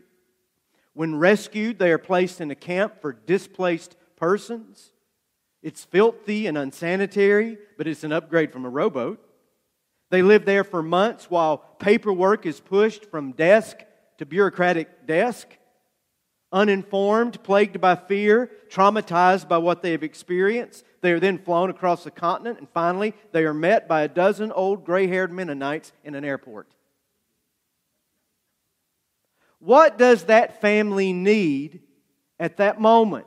When 0.94 1.14
rescued, 1.14 1.78
they 1.78 1.92
are 1.92 1.98
placed 1.98 2.40
in 2.40 2.50
a 2.50 2.56
camp 2.56 3.00
for 3.00 3.12
displaced 3.12 3.96
persons. 4.16 4.92
It's 5.62 5.84
filthy 5.84 6.46
and 6.46 6.58
unsanitary, 6.58 7.56
but 7.78 7.86
it's 7.86 8.04
an 8.04 8.12
upgrade 8.12 8.52
from 8.52 8.64
a 8.64 8.70
rowboat. 8.70 9.20
They 10.10 10.20
live 10.20 10.44
there 10.44 10.64
for 10.64 10.82
months 10.82 11.30
while 11.30 11.56
paperwork 11.78 12.44
is 12.44 12.60
pushed 12.60 13.06
from 13.06 13.32
desk 13.32 13.78
to 14.22 14.26
bureaucratic 14.26 15.04
desk 15.04 15.58
uninformed, 16.52 17.42
plagued 17.42 17.80
by 17.80 17.96
fear, 17.96 18.52
traumatized 18.68 19.48
by 19.48 19.58
what 19.58 19.82
they 19.82 19.90
have 19.90 20.04
experienced. 20.04 20.84
They 21.00 21.10
are 21.10 21.18
then 21.18 21.38
flown 21.38 21.70
across 21.70 22.04
the 22.04 22.12
continent, 22.12 22.60
and 22.60 22.68
finally, 22.68 23.14
they 23.32 23.44
are 23.44 23.54
met 23.54 23.88
by 23.88 24.02
a 24.02 24.08
dozen 24.08 24.52
old 24.52 24.84
gray 24.84 25.08
haired 25.08 25.32
Mennonites 25.32 25.92
in 26.04 26.14
an 26.14 26.24
airport. 26.24 26.68
What 29.58 29.98
does 29.98 30.24
that 30.24 30.60
family 30.60 31.12
need 31.12 31.80
at 32.38 32.58
that 32.58 32.80
moment? 32.80 33.26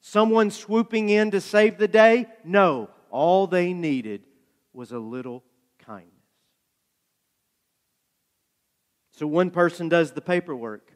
Someone 0.00 0.50
swooping 0.50 1.10
in 1.10 1.30
to 1.30 1.40
save 1.40 1.78
the 1.78 1.86
day? 1.86 2.26
No. 2.42 2.90
All 3.08 3.46
they 3.46 3.72
needed 3.72 4.22
was 4.72 4.90
a 4.90 4.98
little 4.98 5.44
kindness. 5.78 6.12
So 9.12 9.26
one 9.26 9.50
person 9.50 9.88
does 9.88 10.12
the 10.12 10.20
paperwork. 10.20 10.92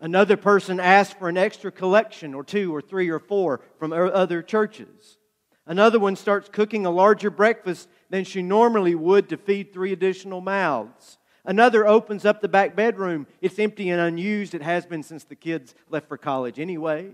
Another 0.00 0.36
person 0.36 0.80
asks 0.80 1.14
for 1.14 1.28
an 1.28 1.36
extra 1.36 1.72
collection 1.72 2.34
or 2.34 2.44
two 2.44 2.74
or 2.74 2.80
three 2.80 3.08
or 3.08 3.18
four 3.18 3.60
from 3.78 3.92
other 3.92 4.42
churches. 4.42 5.18
Another 5.66 5.98
one 5.98 6.16
starts 6.16 6.48
cooking 6.48 6.86
a 6.86 6.90
larger 6.90 7.30
breakfast 7.30 7.88
than 8.08 8.24
she 8.24 8.40
normally 8.40 8.94
would 8.94 9.28
to 9.28 9.36
feed 9.36 9.72
three 9.72 9.92
additional 9.92 10.40
mouths. 10.40 11.18
Another 11.44 11.86
opens 11.86 12.24
up 12.24 12.40
the 12.40 12.48
back 12.48 12.74
bedroom. 12.74 13.26
It's 13.40 13.58
empty 13.58 13.90
and 13.90 14.00
unused. 14.00 14.54
It 14.54 14.62
has 14.62 14.86
been 14.86 15.02
since 15.02 15.24
the 15.24 15.34
kids 15.34 15.74
left 15.90 16.08
for 16.08 16.16
college 16.16 16.58
anyway. 16.58 17.10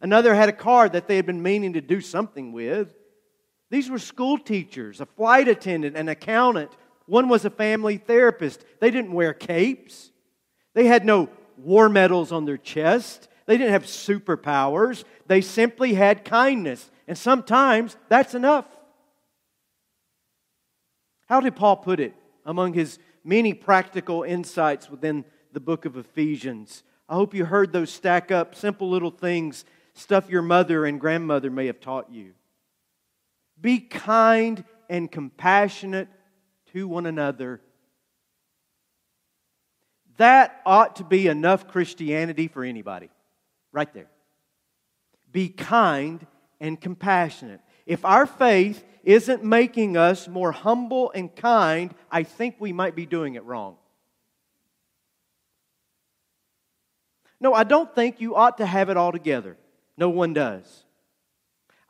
Another 0.00 0.34
had 0.34 0.48
a 0.48 0.52
car 0.52 0.88
that 0.88 1.06
they 1.06 1.16
had 1.16 1.26
been 1.26 1.42
meaning 1.42 1.74
to 1.74 1.80
do 1.80 2.00
something 2.00 2.52
with. 2.52 2.94
These 3.70 3.90
were 3.90 3.98
school 3.98 4.38
teachers, 4.38 5.00
a 5.00 5.06
flight 5.06 5.48
attendant, 5.48 5.96
an 5.96 6.08
accountant. 6.08 6.70
One 7.06 7.28
was 7.28 7.44
a 7.44 7.50
family 7.50 7.98
therapist. 7.98 8.64
They 8.80 8.90
didn't 8.90 9.12
wear 9.12 9.34
capes. 9.34 10.10
They 10.74 10.86
had 10.86 11.04
no 11.04 11.28
war 11.56 11.88
medals 11.88 12.32
on 12.32 12.44
their 12.44 12.56
chest. 12.56 13.28
They 13.46 13.56
didn't 13.56 13.72
have 13.72 13.84
superpowers. 13.84 15.04
They 15.26 15.40
simply 15.40 15.94
had 15.94 16.24
kindness. 16.24 16.90
And 17.06 17.16
sometimes 17.16 17.96
that's 18.08 18.34
enough. 18.34 18.66
How 21.26 21.40
did 21.40 21.56
Paul 21.56 21.76
put 21.76 22.00
it 22.00 22.14
among 22.44 22.74
his 22.74 22.98
many 23.22 23.54
practical 23.54 24.22
insights 24.22 24.90
within 24.90 25.24
the 25.52 25.60
book 25.60 25.84
of 25.84 25.96
Ephesians? 25.96 26.82
I 27.08 27.14
hope 27.14 27.34
you 27.34 27.44
heard 27.44 27.72
those 27.72 27.90
stack 27.90 28.30
up, 28.30 28.54
simple 28.54 28.88
little 28.88 29.10
things, 29.10 29.64
stuff 29.92 30.30
your 30.30 30.42
mother 30.42 30.86
and 30.86 31.00
grandmother 31.00 31.50
may 31.50 31.66
have 31.66 31.80
taught 31.80 32.10
you. 32.10 32.32
Be 33.60 33.78
kind 33.78 34.64
and 34.88 35.10
compassionate 35.10 36.08
to 36.74 36.86
one 36.86 37.06
another 37.06 37.60
that 40.16 40.60
ought 40.64 40.96
to 40.96 41.04
be 41.04 41.26
enough 41.26 41.66
Christianity 41.68 42.48
for 42.48 42.62
anybody. 42.62 43.10
Right 43.72 43.92
there. 43.92 44.08
Be 45.32 45.48
kind 45.48 46.24
and 46.60 46.80
compassionate. 46.80 47.60
If 47.86 48.04
our 48.04 48.26
faith 48.26 48.84
isn't 49.02 49.42
making 49.42 49.96
us 49.96 50.28
more 50.28 50.52
humble 50.52 51.10
and 51.12 51.34
kind, 51.34 51.94
I 52.10 52.22
think 52.22 52.56
we 52.58 52.72
might 52.72 52.94
be 52.94 53.06
doing 53.06 53.34
it 53.34 53.44
wrong. 53.44 53.76
No, 57.40 57.52
I 57.52 57.64
don't 57.64 57.92
think 57.94 58.20
you 58.20 58.36
ought 58.36 58.58
to 58.58 58.66
have 58.66 58.88
it 58.88 58.96
all 58.96 59.12
together. 59.12 59.56
No 59.96 60.08
one 60.08 60.32
does. 60.32 60.84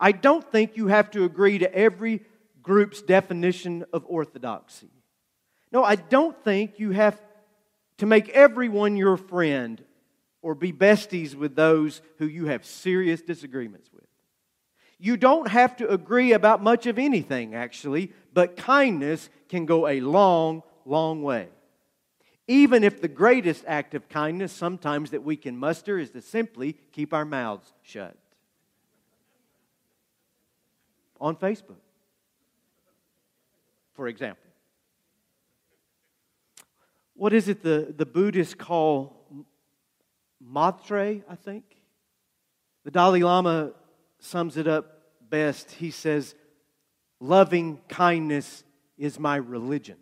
I 0.00 0.12
don't 0.12 0.50
think 0.50 0.76
you 0.76 0.88
have 0.88 1.10
to 1.12 1.24
agree 1.24 1.58
to 1.58 1.72
every 1.72 2.22
group's 2.64 3.00
definition 3.00 3.84
of 3.92 4.04
orthodoxy. 4.08 4.90
No, 5.70 5.84
I 5.84 5.94
don't 5.94 6.36
think 6.42 6.80
you 6.80 6.90
have 6.90 7.20
to 7.98 8.06
make 8.06 8.28
everyone 8.30 8.96
your 8.96 9.16
friend 9.16 9.80
or 10.42 10.54
be 10.54 10.72
besties 10.72 11.34
with 11.34 11.54
those 11.54 12.02
who 12.18 12.26
you 12.26 12.46
have 12.46 12.64
serious 12.64 13.22
disagreements 13.22 13.90
with. 13.92 14.04
You 14.98 15.16
don't 15.16 15.48
have 15.48 15.76
to 15.76 15.88
agree 15.88 16.32
about 16.32 16.62
much 16.62 16.86
of 16.86 16.98
anything, 16.98 17.54
actually, 17.54 18.12
but 18.32 18.56
kindness 18.56 19.28
can 19.48 19.66
go 19.66 19.86
a 19.86 20.00
long, 20.00 20.62
long 20.84 21.22
way. 21.22 21.48
Even 22.46 22.84
if 22.84 23.00
the 23.00 23.08
greatest 23.08 23.64
act 23.66 23.94
of 23.94 24.08
kindness 24.08 24.52
sometimes 24.52 25.10
that 25.10 25.22
we 25.22 25.36
can 25.36 25.56
muster 25.56 25.98
is 25.98 26.10
to 26.10 26.20
simply 26.20 26.76
keep 26.92 27.12
our 27.12 27.24
mouths 27.24 27.72
shut. 27.82 28.16
On 31.20 31.36
Facebook, 31.36 31.80
for 33.94 34.08
example 34.08 34.44
what 37.14 37.32
is 37.32 37.48
it 37.48 37.62
the, 37.62 37.94
the 37.96 38.06
Buddhists 38.06 38.54
call 38.54 39.46
maitri, 40.40 41.22
I 41.28 41.36
think? 41.36 41.64
The 42.84 42.90
Dalai 42.90 43.22
Lama 43.22 43.72
sums 44.18 44.56
it 44.56 44.66
up 44.66 45.00
best. 45.30 45.70
He 45.72 45.90
says, 45.90 46.34
loving 47.20 47.80
kindness 47.88 48.64
is 48.98 49.18
my 49.18 49.36
religion. 49.36 49.96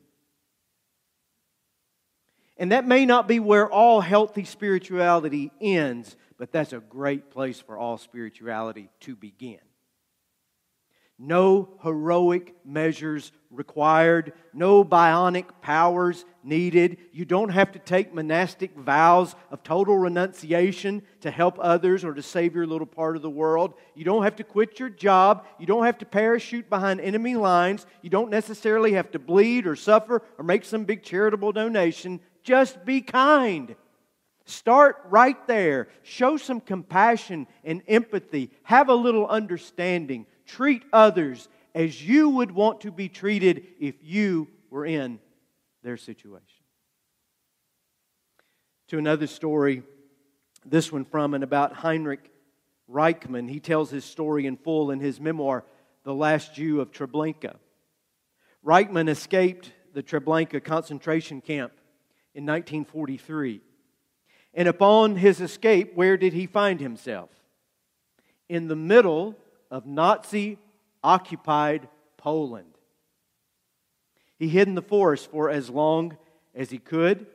And 2.57 2.73
that 2.73 2.87
may 2.87 3.07
not 3.07 3.29
be 3.29 3.41
where 3.41 3.71
all 3.71 4.01
healthy 4.01 4.45
spirituality 4.45 5.51
ends, 5.61 6.17
but 6.39 6.53
that's 6.53 6.73
a 6.73 6.81
great 6.81 7.31
place 7.31 7.61
for 7.61 7.77
all 7.77 7.99
spirituality 7.99 8.89
to 9.01 9.17
begin. 9.17 9.59
No 11.25 11.69
heroic 11.85 12.53
measures 12.65 13.31
required, 13.49 14.33
no 14.53 14.85
bionic 14.85 15.45
powers 15.61 16.25
needed. 16.43 16.97
You 17.13 17.25
don't 17.25 17.51
have 17.51 17.71
to 17.73 17.79
take 17.79 18.13
monastic 18.13 18.75
vows 18.75 19.37
of 19.53 19.63
total 19.63 19.97
renunciation 19.97 21.01
to 21.21 21.31
help 21.31 21.59
others 21.61 22.05
or 22.05 22.13
to 22.13 22.23
save 22.23 22.57
your 22.57 22.67
little 22.67 22.89
part 22.89 23.15
of 23.15 23.23
the 23.23 23.31
world. 23.31 23.75
You 23.95 24.05
don't 24.05 24.25
have 24.25 24.35
to 24.35 24.43
quit 24.43 24.81
your 24.81 24.89
job. 24.89 25.47
You 25.61 25.67
don't 25.67 25.85
have 25.85 25.99
to 25.99 26.07
parachute 26.07 26.69
behind 26.69 27.01
enemy 27.01 27.37
lines. 27.37 27.87
You 28.03 28.11
don't 28.11 28.29
necessarily 28.29 28.95
have 28.95 29.13
to 29.13 29.21
bleed 29.21 29.69
or 29.69 29.77
suffer 29.77 30.23
or 30.39 30.45
make 30.45 30.65
some 30.65 30.83
big 30.83 31.05
charitable 31.05 31.53
donation. 31.53 32.19
Just 32.43 32.85
be 32.85 33.01
kind. 33.01 33.77
Start 34.45 34.97
right 35.09 35.47
there. 35.47 35.87
Show 36.03 36.37
some 36.37 36.61
compassion 36.61 37.47
and 37.63 37.81
empathy. 37.87 38.51
Have 38.65 38.89
a 38.89 38.95
little 38.95 39.29
understanding 39.29 40.27
treat 40.47 40.83
others 40.93 41.49
as 41.75 42.07
you 42.07 42.29
would 42.29 42.53
want 42.53 42.83
to 42.83 42.91
be 42.91 43.09
treated 43.09 43.67
if 43.81 43.95
you 44.03 44.49
were 44.71 44.85
in 44.85 45.19
their 45.83 45.97
situation. 45.97 46.47
To 48.89 48.99
another 48.99 49.27
story, 49.27 49.83
this 50.65 50.93
one 50.93 51.05
from 51.05 51.35
and 51.35 51.43
about 51.43 51.73
Heinrich 51.73 52.31
Rajchman. 52.91 53.49
He 53.49 53.61
tells 53.61 53.91
his 53.91 54.05
story 54.05 54.47
in 54.47 54.57
full 54.57 54.91
in 54.91 55.01
his 55.01 55.21
memoir, 55.21 55.65
The 56.05 56.15
Last 56.15 56.55
Jew 56.55 56.81
of 56.81 56.93
Treblinka. 56.93 57.57
Rajchman 58.65 59.09
escaped 59.09 59.73
the 59.95 60.03
Treblinka 60.03 60.63
concentration 60.63 61.41
camp 61.41 61.73
in 62.35 62.45
1943. 62.47 63.61
And 64.55 64.69
upon 64.69 65.17
his 65.17 65.41
escape, 65.41 65.95
where 65.95 66.17
did 66.17 66.33
he 66.33 66.47
find 66.47 66.81
himself? 66.81 67.31
In 68.49 68.69
the 68.69 68.77
middle 68.77 69.37
of 69.73 69.87
Nazi 69.87 70.59
occupied 71.03 71.89
Poland. 72.19 72.75
He 74.39 74.49
hid 74.49 74.69
in 74.69 74.75
the 74.75 74.83
forest 74.83 75.31
for 75.31 75.49
as 75.49 75.71
long 75.71 76.19
as 76.55 76.71
he 76.71 76.79
could. 76.79 77.27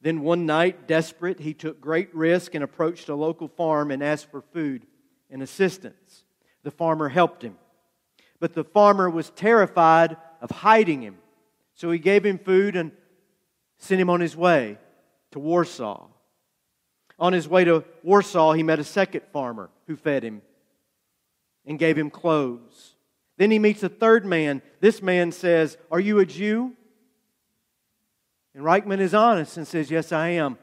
Then 0.00 0.20
one 0.20 0.46
night, 0.46 0.86
desperate, 0.86 1.40
he 1.40 1.52
took 1.52 1.80
great 1.80 2.14
risk 2.14 2.54
and 2.54 2.62
approached 2.62 3.08
a 3.08 3.14
local 3.14 3.48
farm 3.48 3.90
and 3.90 4.02
asked 4.04 4.30
for 4.30 4.40
food 4.40 4.86
and 5.28 5.42
assistance. 5.42 6.24
The 6.62 6.70
farmer 6.70 7.08
helped 7.08 7.42
him. 7.42 7.56
But 8.38 8.54
the 8.54 8.64
farmer 8.64 9.10
was 9.10 9.30
terrified 9.30 10.16
of 10.40 10.50
hiding 10.50 11.02
him. 11.02 11.16
So 11.74 11.90
he 11.90 11.98
gave 11.98 12.24
him 12.24 12.38
food 12.38 12.76
and 12.76 12.92
sent 13.78 14.00
him 14.00 14.10
on 14.10 14.20
his 14.20 14.36
way 14.36 14.78
to 15.32 15.40
Warsaw. 15.40 16.06
On 17.18 17.32
his 17.32 17.48
way 17.48 17.64
to 17.64 17.84
Warsaw, 18.04 18.52
he 18.52 18.62
met 18.62 18.78
a 18.78 18.84
second 18.84 19.22
farmer 19.32 19.70
who 19.86 19.96
fed 19.96 20.22
him 20.22 20.42
and 21.66 21.78
gave 21.78 21.96
him 21.96 22.10
clothes. 22.10 22.94
Then 23.36 23.50
he 23.50 23.58
meets 23.58 23.82
a 23.82 23.88
third 23.88 24.24
man. 24.24 24.62
This 24.80 25.02
man 25.02 25.32
says, 25.32 25.76
Are 25.90 26.00
you 26.00 26.18
a 26.18 26.26
Jew? 26.26 26.72
And 28.54 28.64
Rajchman 28.64 29.00
is 29.00 29.14
honest 29.14 29.56
and 29.56 29.66
says, 29.66 29.90
Yes, 29.90 30.12
I 30.12 30.28
am. 30.28 30.58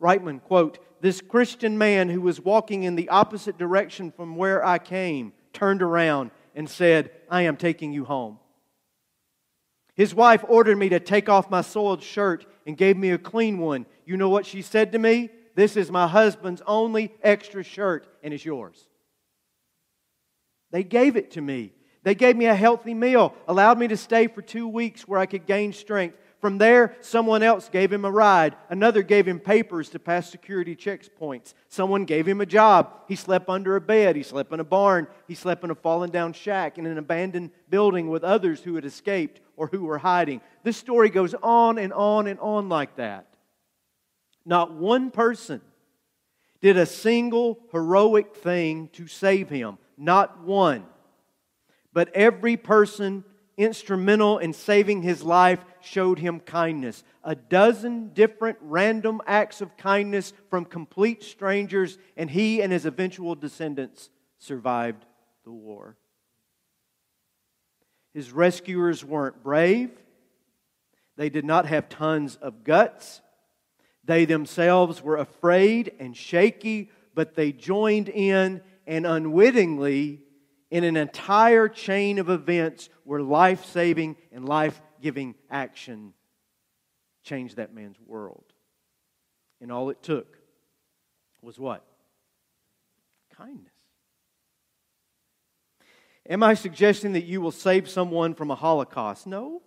Rajchman, 0.00 0.42
quote, 0.42 0.78
This 1.00 1.20
Christian 1.20 1.78
man 1.78 2.08
who 2.08 2.20
was 2.20 2.40
walking 2.40 2.82
in 2.82 2.96
the 2.96 3.08
opposite 3.08 3.56
direction 3.56 4.12
from 4.12 4.36
where 4.36 4.64
I 4.64 4.78
came 4.78 5.32
turned 5.52 5.82
around 5.82 6.30
and 6.54 6.68
said, 6.68 7.10
I 7.30 7.42
am 7.42 7.56
taking 7.56 7.92
you 7.92 8.04
home. 8.04 8.38
His 9.94 10.14
wife 10.14 10.44
ordered 10.46 10.76
me 10.76 10.90
to 10.90 11.00
take 11.00 11.28
off 11.28 11.50
my 11.50 11.60
soiled 11.60 12.02
shirt 12.02 12.46
and 12.66 12.76
gave 12.76 12.96
me 12.96 13.10
a 13.10 13.18
clean 13.18 13.58
one. 13.58 13.86
You 14.04 14.16
know 14.16 14.28
what 14.28 14.46
she 14.46 14.62
said 14.62 14.92
to 14.92 14.98
me? 14.98 15.30
This 15.54 15.76
is 15.76 15.90
my 15.90 16.06
husband's 16.06 16.62
only 16.66 17.12
extra 17.22 17.64
shirt, 17.64 18.06
and 18.22 18.32
it's 18.32 18.44
yours. 18.44 18.87
They 20.70 20.84
gave 20.84 21.16
it 21.16 21.32
to 21.32 21.40
me. 21.40 21.72
They 22.02 22.14
gave 22.14 22.36
me 22.36 22.46
a 22.46 22.54
healthy 22.54 22.94
meal, 22.94 23.34
allowed 23.46 23.78
me 23.78 23.88
to 23.88 23.96
stay 23.96 24.28
for 24.28 24.42
two 24.42 24.68
weeks 24.68 25.06
where 25.06 25.18
I 25.18 25.26
could 25.26 25.46
gain 25.46 25.72
strength. 25.72 26.16
From 26.40 26.58
there, 26.58 26.94
someone 27.00 27.42
else 27.42 27.68
gave 27.68 27.92
him 27.92 28.04
a 28.04 28.10
ride. 28.10 28.54
Another 28.70 29.02
gave 29.02 29.26
him 29.26 29.40
papers 29.40 29.88
to 29.90 29.98
pass 29.98 30.30
security 30.30 30.76
checkpoints. 30.76 31.52
Someone 31.68 32.04
gave 32.04 32.26
him 32.26 32.40
a 32.40 32.46
job. 32.46 32.92
He 33.08 33.16
slept 33.16 33.48
under 33.48 33.74
a 33.74 33.80
bed. 33.80 34.14
He 34.14 34.22
slept 34.22 34.52
in 34.52 34.60
a 34.60 34.64
barn. 34.64 35.08
He 35.26 35.34
slept 35.34 35.64
in 35.64 35.70
a 35.70 35.74
fallen 35.74 36.10
down 36.10 36.32
shack 36.32 36.78
in 36.78 36.86
an 36.86 36.96
abandoned 36.96 37.50
building 37.68 38.08
with 38.08 38.22
others 38.22 38.60
who 38.60 38.76
had 38.76 38.84
escaped 38.84 39.40
or 39.56 39.66
who 39.66 39.84
were 39.84 39.98
hiding. 39.98 40.40
This 40.62 40.76
story 40.76 41.10
goes 41.10 41.34
on 41.42 41.76
and 41.76 41.92
on 41.92 42.28
and 42.28 42.38
on 42.38 42.68
like 42.68 42.94
that. 42.96 43.26
Not 44.46 44.72
one 44.72 45.10
person 45.10 45.60
did 46.60 46.76
a 46.76 46.86
single 46.86 47.58
heroic 47.72 48.36
thing 48.36 48.88
to 48.92 49.08
save 49.08 49.48
him 49.48 49.78
not 49.98 50.42
one. 50.44 50.86
But 51.92 52.14
every 52.14 52.56
person 52.56 53.24
instrumental 53.56 54.38
in 54.38 54.52
saving 54.52 55.02
his 55.02 55.22
life 55.22 55.58
showed 55.80 56.18
him 56.18 56.40
kindness. 56.40 57.02
A 57.24 57.34
dozen 57.34 58.10
different 58.14 58.56
random 58.60 59.20
acts 59.26 59.60
of 59.60 59.76
kindness 59.76 60.32
from 60.48 60.64
complete 60.64 61.24
strangers, 61.24 61.98
and 62.16 62.30
he 62.30 62.62
and 62.62 62.72
his 62.72 62.86
eventual 62.86 63.34
descendants 63.34 64.10
survived 64.38 65.04
the 65.44 65.50
war. 65.50 65.96
His 68.14 68.32
rescuers 68.32 69.04
weren't 69.04 69.42
brave. 69.42 69.90
They 71.16 71.28
did 71.28 71.44
not 71.44 71.66
have 71.66 71.88
tons 71.88 72.36
of 72.36 72.62
guts. 72.62 73.20
They 74.04 74.24
themselves 74.24 75.02
were 75.02 75.16
afraid 75.16 75.92
and 75.98 76.16
shaky, 76.16 76.90
but 77.14 77.34
they 77.34 77.50
joined 77.50 78.08
in 78.08 78.62
and 78.88 79.06
unwittingly 79.06 80.22
in 80.70 80.82
an 80.82 80.96
entire 80.96 81.68
chain 81.68 82.18
of 82.18 82.30
events 82.30 82.88
where 83.04 83.20
life 83.20 83.66
saving 83.66 84.16
and 84.32 84.48
life 84.48 84.80
giving 85.00 85.34
action 85.50 86.14
changed 87.22 87.56
that 87.56 87.74
man's 87.74 87.98
world. 88.04 88.44
And 89.60 89.70
all 89.70 89.90
it 89.90 90.02
took 90.02 90.38
was 91.42 91.58
what? 91.58 91.84
Kindness. 93.36 93.72
Am 96.28 96.42
I 96.42 96.54
suggesting 96.54 97.12
that 97.12 97.24
you 97.24 97.40
will 97.40 97.52
save 97.52 97.88
someone 97.88 98.34
from 98.34 98.50
a 98.50 98.54
Holocaust? 98.54 99.26
No. 99.26 99.62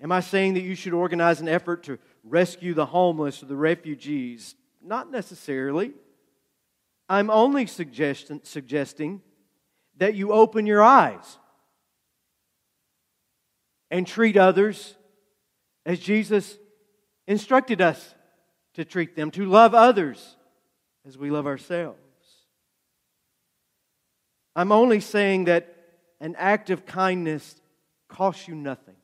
Am 0.00 0.12
I 0.12 0.20
saying 0.20 0.54
that 0.54 0.62
you 0.62 0.74
should 0.74 0.92
organize 0.92 1.40
an 1.40 1.48
effort 1.48 1.84
to 1.84 1.98
rescue 2.22 2.74
the 2.74 2.86
homeless 2.86 3.42
or 3.42 3.46
the 3.46 3.56
refugees? 3.56 4.56
Not 4.82 5.10
necessarily. 5.10 5.92
I'm 7.12 7.28
only 7.28 7.66
suggesting 7.66 9.20
that 9.98 10.14
you 10.14 10.32
open 10.32 10.64
your 10.64 10.82
eyes 10.82 11.36
and 13.90 14.06
treat 14.06 14.38
others 14.38 14.96
as 15.84 16.00
Jesus 16.00 16.56
instructed 17.26 17.82
us 17.82 18.14
to 18.76 18.86
treat 18.86 19.14
them, 19.14 19.30
to 19.32 19.44
love 19.44 19.74
others 19.74 20.38
as 21.06 21.18
we 21.18 21.28
love 21.28 21.46
ourselves. 21.46 21.98
I'm 24.56 24.72
only 24.72 25.00
saying 25.00 25.44
that 25.44 25.76
an 26.18 26.34
act 26.38 26.70
of 26.70 26.86
kindness 26.86 27.60
costs 28.08 28.48
you 28.48 28.54
nothing. 28.54 28.96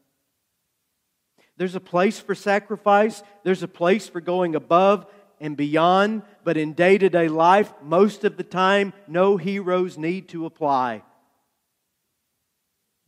There's 1.59 1.75
a 1.75 1.81
place 1.81 2.19
for 2.19 2.35
sacrifice, 2.35 3.23
there's 3.45 3.63
a 3.63 3.69
place 3.69 4.09
for 4.09 4.23
going 4.23 4.55
above 4.55 5.05
and 5.41 5.57
beyond, 5.57 6.23
but 6.45 6.57
in 6.57 6.73
day 6.73 6.99
to 6.99 7.09
day 7.09 7.29
life, 7.29 7.73
most 7.83 8.25
of 8.25 8.37
the 8.37 8.45
time, 8.45 8.93
no 9.07 9.37
heroes 9.37 9.97
need 9.97 10.29
to 10.31 10.47
apply. 10.47 11.03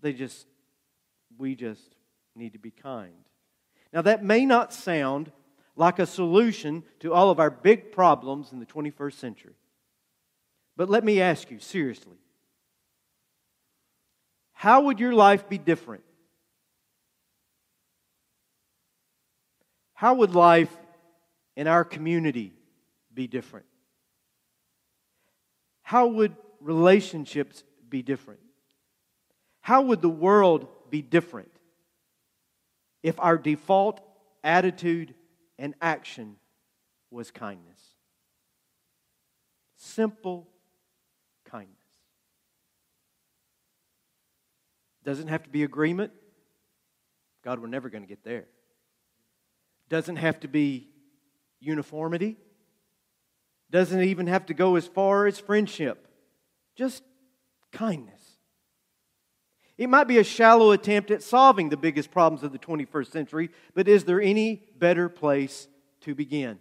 They 0.01 0.13
just, 0.13 0.47
we 1.39 1.55
just 1.55 1.95
need 2.35 2.53
to 2.53 2.59
be 2.59 2.71
kind. 2.71 3.13
Now, 3.93 4.03
that 4.03 4.25
may 4.25 4.47
not 4.47 4.73
sound 4.73 5.33
like 5.77 5.99
a 5.99 6.07
solution 6.07 6.85
to 7.01 7.13
all 7.13 7.31
of 7.31 7.41
our 7.41 7.51
big 7.51 7.93
problems 7.93 8.53
in 8.53 8.61
the 8.61 8.67
21st 8.67 9.15
century. 9.15 9.55
But 10.77 10.89
let 10.89 11.05
me 11.05 11.21
ask 11.21 11.51
you 11.51 11.59
seriously 11.59 12.17
how 14.53 14.83
would 14.83 15.01
your 15.01 15.15
life 15.15 15.49
be 15.49 15.57
different? 15.57 16.05
How 19.95 20.15
would 20.15 20.35
life 20.35 20.75
in 21.57 21.67
our 21.67 21.85
community 21.85 22.53
be 23.13 23.27
different? 23.27 23.67
How 25.83 26.07
would 26.07 26.37
relationships 26.61 27.65
be 27.89 28.03
different? 28.03 28.41
How 29.61 29.83
would 29.83 30.03
the 30.03 30.09
world 30.09 30.69
be 30.91 31.03
different 31.03 31.51
if 33.03 33.19
our 33.19 33.37
default 33.37 34.01
attitude 34.43 35.15
and 35.59 35.75
action 35.81 36.37
was 37.11 37.31
kindness? 37.31 37.81
Simple 39.77 40.47
kindness. 41.45 41.77
Doesn't 45.03 45.29
have 45.29 45.43
to 45.45 45.49
be 45.49 45.65
agreement. 45.65 46.13
God, 47.43 47.59
we're 47.59 47.69
never 47.69 47.89
going 47.89 48.03
to 48.03 48.09
get 48.09 48.23
there. 48.23 48.45
Doesn't 49.89 50.17
have 50.17 50.41
to 50.41 50.49
be 50.49 50.90
uniformity. 51.61 52.37
Doesn't 53.71 54.03
even 54.03 54.27
have 54.27 54.47
to 54.47 54.55
go 54.55 54.77
as 54.77 54.87
far 54.87 55.27
as 55.27 55.39
friendship. 55.39 56.09
Just 56.75 57.03
kindness. 57.73 58.21
It 59.79 59.89
might 59.89 60.09
be 60.09 60.19
a 60.19 60.25
shallow 60.25 60.73
attempt 60.73 61.11
at 61.11 61.23
solving 61.23 61.69
the 61.69 61.77
biggest 61.77 62.11
problems 62.11 62.43
of 62.43 62.53
the 62.53 62.59
21st 62.59 63.13
century, 63.13 63.51
but 63.75 63.89
is 63.89 64.05
there 64.05 64.21
any 64.21 64.63
better 64.77 65.09
place 65.09 65.69
to 66.03 66.15
begin? 66.15 66.59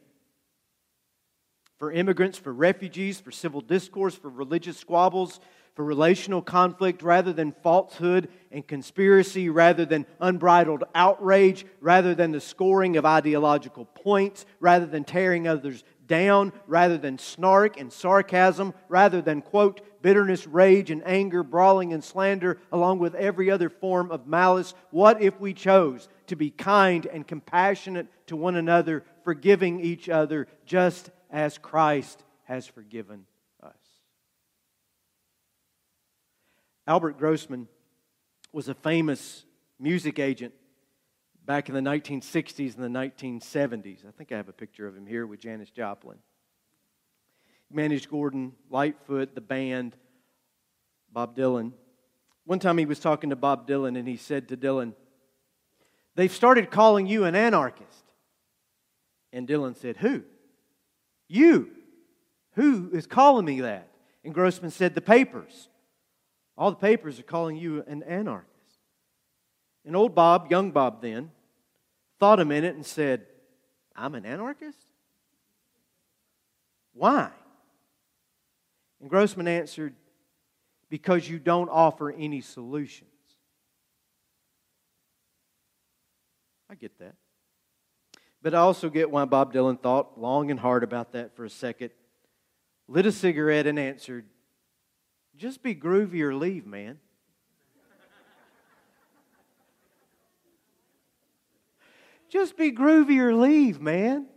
For 1.77 1.91
immigrants, 1.91 2.37
for 2.37 2.53
refugees, 2.53 3.19
for 3.19 3.31
civil 3.31 3.61
discourse, 3.61 4.15
for 4.15 4.29
religious 4.29 4.77
squabbles, 4.77 5.39
for 5.79 5.85
relational 5.85 6.41
conflict 6.41 7.01
rather 7.01 7.31
than 7.31 7.53
falsehood 7.63 8.27
and 8.51 8.67
conspiracy, 8.67 9.47
rather 9.47 9.85
than 9.85 10.05
unbridled 10.19 10.83
outrage, 10.93 11.65
rather 11.79 12.13
than 12.13 12.33
the 12.33 12.41
scoring 12.41 12.97
of 12.97 13.05
ideological 13.05 13.85
points, 13.85 14.45
rather 14.59 14.85
than 14.85 15.05
tearing 15.05 15.47
others 15.47 15.85
down, 16.05 16.51
rather 16.67 16.97
than 16.97 17.17
snark 17.17 17.79
and 17.79 17.93
sarcasm, 17.93 18.73
rather 18.89 19.21
than, 19.21 19.41
quote, 19.41 19.79
bitterness, 20.01 20.45
rage, 20.45 20.91
and 20.91 21.01
anger, 21.05 21.43
brawling 21.43 21.93
and 21.93 22.03
slander, 22.03 22.59
along 22.73 22.99
with 22.99 23.15
every 23.15 23.49
other 23.49 23.69
form 23.69 24.11
of 24.11 24.27
malice. 24.27 24.73
What 24.91 25.21
if 25.21 25.39
we 25.39 25.53
chose 25.53 26.09
to 26.27 26.35
be 26.35 26.49
kind 26.49 27.05
and 27.05 27.25
compassionate 27.25 28.07
to 28.27 28.35
one 28.35 28.57
another, 28.57 29.05
forgiving 29.23 29.79
each 29.79 30.09
other 30.09 30.49
just 30.65 31.09
as 31.31 31.57
Christ 31.57 32.21
has 32.43 32.67
forgiven 32.67 33.28
Albert 36.89 37.19
Grossman 37.19 37.67
was 38.51 38.67
a 38.67 38.73
famous 38.73 39.45
music 39.79 40.17
agent 40.17 40.55
back 41.45 41.69
in 41.69 41.75
the 41.75 41.81
1960s 41.81 42.75
and 42.75 42.83
the 42.83 42.99
1970s. 42.99 44.07
I 44.07 44.11
think 44.17 44.31
I 44.31 44.37
have 44.37 44.49
a 44.49 44.53
picture 44.53 44.87
of 44.87 44.97
him 44.97 45.05
here 45.05 45.27
with 45.27 45.39
Janis 45.39 45.69
Joplin. 45.69 46.17
He 47.69 47.75
managed 47.75 48.09
Gordon 48.09 48.53
Lightfoot, 48.71 49.35
the 49.35 49.41
band, 49.41 49.95
Bob 51.13 51.35
Dylan. 51.35 51.73
One 52.45 52.57
time 52.57 52.79
he 52.79 52.87
was 52.87 52.99
talking 52.99 53.29
to 53.29 53.35
Bob 53.35 53.67
Dylan 53.67 53.95
and 53.95 54.07
he 54.07 54.17
said 54.17 54.47
to 54.47 54.57
Dylan, 54.57 54.93
They've 56.15 56.31
started 56.31 56.71
calling 56.71 57.05
you 57.05 57.23
an 57.25 57.35
anarchist. 57.35 58.05
And 59.31 59.47
Dylan 59.47 59.77
said, 59.77 59.97
Who? 59.97 60.23
You. 61.27 61.69
Who 62.53 62.89
is 62.91 63.05
calling 63.05 63.45
me 63.45 63.61
that? 63.61 63.89
And 64.25 64.33
Grossman 64.33 64.71
said, 64.71 64.95
The 64.95 65.01
papers. 65.01 65.69
All 66.59 66.71
the 66.71 66.77
papers 66.77 67.17
are 67.21 67.23
calling 67.23 67.55
you 67.55 67.85
an 67.87 68.03
anarchist. 68.03 68.49
And 69.85 69.95
old 69.95 70.13
Bob, 70.13 70.51
young 70.51 70.71
Bob 70.71 71.01
then, 71.01 71.31
thought 72.19 72.41
a 72.41 72.45
minute 72.45 72.75
and 72.75 72.85
said, 72.85 73.25
I'm 73.95 74.13
an 74.13 74.25
anarchist? 74.25 74.77
Why? 76.93 77.29
And 78.99 79.09
Grossman 79.09 79.47
answered, 79.47 79.95
Because 80.89 81.29
you 81.29 81.39
don't 81.39 81.69
offer 81.69 82.11
any 82.11 82.41
solutions. 82.41 83.09
I 86.69 86.75
get 86.75 86.99
that. 86.99 87.15
But 88.41 88.53
I 88.53 88.57
also 88.57 88.89
get 88.89 89.09
why 89.09 89.23
Bob 89.23 89.53
Dylan 89.53 89.81
thought 89.81 90.19
long 90.19 90.51
and 90.51 90.59
hard 90.59 90.83
about 90.83 91.13
that 91.13 91.37
for 91.37 91.45
a 91.45 91.49
second, 91.49 91.91
lit 92.89 93.05
a 93.05 93.13
cigarette, 93.13 93.65
and 93.65 93.79
answered, 93.79 94.25
just 95.39 95.63
be 95.63 95.73
groovy 95.73 96.19
or 96.19 96.35
leave, 96.35 96.67
man. 96.67 96.99
Just 102.27 102.57
be 102.57 102.71
groovy 102.71 103.17
or 103.19 103.33
leave, 103.33 103.81
man. 103.81 104.27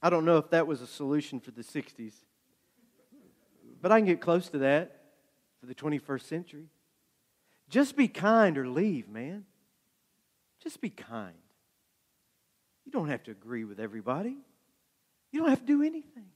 I 0.00 0.08
don't 0.08 0.24
know 0.24 0.38
if 0.38 0.48
that 0.50 0.66
was 0.66 0.80
a 0.80 0.86
solution 0.86 1.40
for 1.40 1.50
the 1.50 1.62
60s, 1.62 2.14
but 3.82 3.90
I 3.90 3.98
can 3.98 4.06
get 4.06 4.20
close 4.20 4.48
to 4.50 4.58
that 4.58 5.02
for 5.60 5.66
the 5.66 5.74
21st 5.74 6.22
century. 6.22 6.68
Just 7.68 7.96
be 7.96 8.06
kind 8.06 8.56
or 8.56 8.68
leave, 8.68 9.08
man. 9.08 9.44
Just 10.62 10.80
be 10.80 10.88
kind. 10.88 11.34
You 12.84 12.92
don't 12.92 13.08
have 13.08 13.24
to 13.24 13.32
agree 13.32 13.64
with 13.64 13.80
everybody, 13.80 14.36
you 15.32 15.40
don't 15.40 15.50
have 15.50 15.60
to 15.60 15.66
do 15.66 15.82
anything 15.82 16.30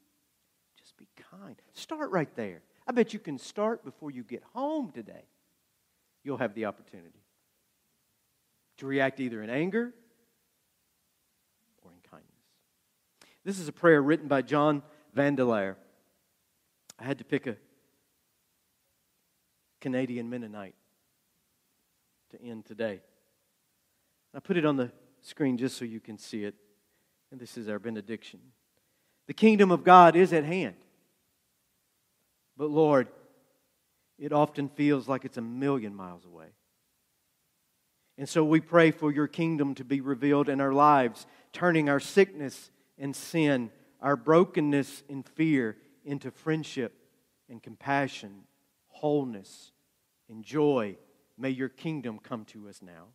be 1.01 1.09
kind. 1.31 1.57
Start 1.73 2.11
right 2.11 2.33
there. 2.37 2.61
I 2.87 2.93
bet 2.93 3.13
you 3.13 3.19
can 3.19 3.39
start 3.39 3.85
before 3.85 4.11
you 4.11 4.23
get 4.23 4.45
home 4.53 4.93
today. 4.93 5.25
You'll 6.23 6.37
have 6.37 6.55
the 6.55 6.67
opportunity 6.67 7.25
to 8.77 8.87
react 8.87 9.19
either 9.19 9.43
in 9.43 9.51
anger 9.51 9.93
or 11.83 11.91
in 11.93 12.11
kindness. 12.11 12.31
This 13.45 13.59
is 13.59 13.67
a 13.67 13.73
prayer 13.73 14.03
written 14.03 14.29
by 14.29 14.43
John 14.43 14.83
Vanderleer. 15.17 15.77
I 16.99 17.05
had 17.05 17.19
to 17.19 17.25
pick 17.25 17.47
a 17.47 17.57
Canadian 19.81 20.29
Mennonite 20.29 20.75
to 22.31 22.43
end 22.43 22.67
today. 22.67 23.01
I 24.35 24.41
put 24.41 24.59
it 24.59 24.67
on 24.67 24.77
the 24.77 24.93
screen 25.23 25.57
just 25.57 25.79
so 25.79 25.87
you 25.87 26.01
can 26.01 26.19
see 26.19 26.45
it. 26.45 26.55
And 27.31 27.41
this 27.41 27.57
is 27.57 27.69
our 27.69 27.79
benediction. 27.79 28.41
The 29.27 29.35
kingdom 29.35 29.71
of 29.71 29.85
God 29.85 30.17
is 30.17 30.33
at 30.33 30.45
hand. 30.45 30.77
But 32.61 32.69
Lord, 32.69 33.09
it 34.19 34.35
often 34.35 34.69
feels 34.69 35.09
like 35.09 35.25
it's 35.25 35.39
a 35.39 35.41
million 35.41 35.95
miles 35.95 36.27
away. 36.27 36.49
And 38.19 38.29
so 38.29 38.45
we 38.45 38.61
pray 38.61 38.91
for 38.91 39.11
your 39.11 39.29
kingdom 39.29 39.75
to 39.77 39.83
be 39.83 40.03
revealed 40.03 40.51
in 40.51 40.61
our 40.61 40.75
lives, 40.75 41.27
turning 41.55 41.89
our 41.89 42.01
sickness 42.01 42.71
and 42.99 43.17
sin, 43.17 43.71
our 44.03 44.15
brokenness 44.15 45.05
and 45.09 45.27
fear 45.27 45.79
into 46.05 46.31
friendship 46.31 46.93
and 47.49 47.63
compassion, 47.63 48.43
wholeness 48.89 49.73
and 50.29 50.45
joy. 50.45 50.99
May 51.39 51.51
your 51.51 51.71
kingdom 51.71 52.19
come 52.23 52.45
to 52.45 52.69
us 52.69 52.83
now. 52.83 53.07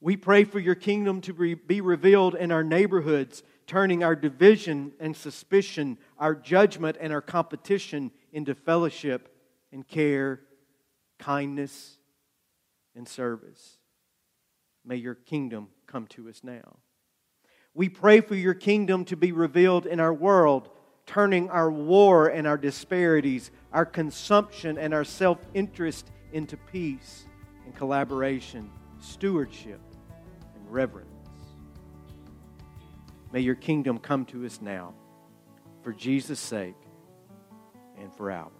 We 0.00 0.16
pray 0.16 0.42
for 0.42 0.58
your 0.58 0.74
kingdom 0.74 1.20
to 1.20 1.54
be 1.54 1.80
revealed 1.80 2.34
in 2.34 2.50
our 2.50 2.64
neighborhoods, 2.64 3.44
turning 3.70 4.02
our 4.02 4.16
division 4.16 4.90
and 4.98 5.16
suspicion, 5.16 5.96
our 6.18 6.34
judgment 6.34 6.96
and 7.00 7.12
our 7.12 7.20
competition 7.20 8.10
into 8.32 8.52
fellowship 8.52 9.32
and 9.70 9.86
care, 9.86 10.40
kindness 11.20 11.96
and 12.96 13.06
service. 13.06 13.78
May 14.84 14.96
your 14.96 15.14
kingdom 15.14 15.68
come 15.86 16.08
to 16.08 16.28
us 16.28 16.40
now. 16.42 16.78
We 17.72 17.88
pray 17.88 18.20
for 18.20 18.34
your 18.34 18.54
kingdom 18.54 19.04
to 19.04 19.16
be 19.16 19.30
revealed 19.30 19.86
in 19.86 20.00
our 20.00 20.12
world, 20.12 20.70
turning 21.06 21.48
our 21.48 21.70
war 21.70 22.26
and 22.26 22.48
our 22.48 22.58
disparities, 22.58 23.52
our 23.72 23.86
consumption 23.86 24.78
and 24.78 24.92
our 24.92 25.04
self 25.04 25.38
interest 25.54 26.10
into 26.32 26.56
peace 26.56 27.26
and 27.64 27.76
collaboration, 27.76 28.68
stewardship 28.98 29.80
and 30.56 30.72
reverence. 30.72 31.19
May 33.32 33.40
your 33.40 33.54
kingdom 33.54 33.98
come 33.98 34.24
to 34.26 34.44
us 34.44 34.60
now 34.60 34.94
for 35.82 35.92
Jesus' 35.92 36.40
sake 36.40 36.76
and 37.98 38.12
for 38.14 38.30
ours. 38.30 38.59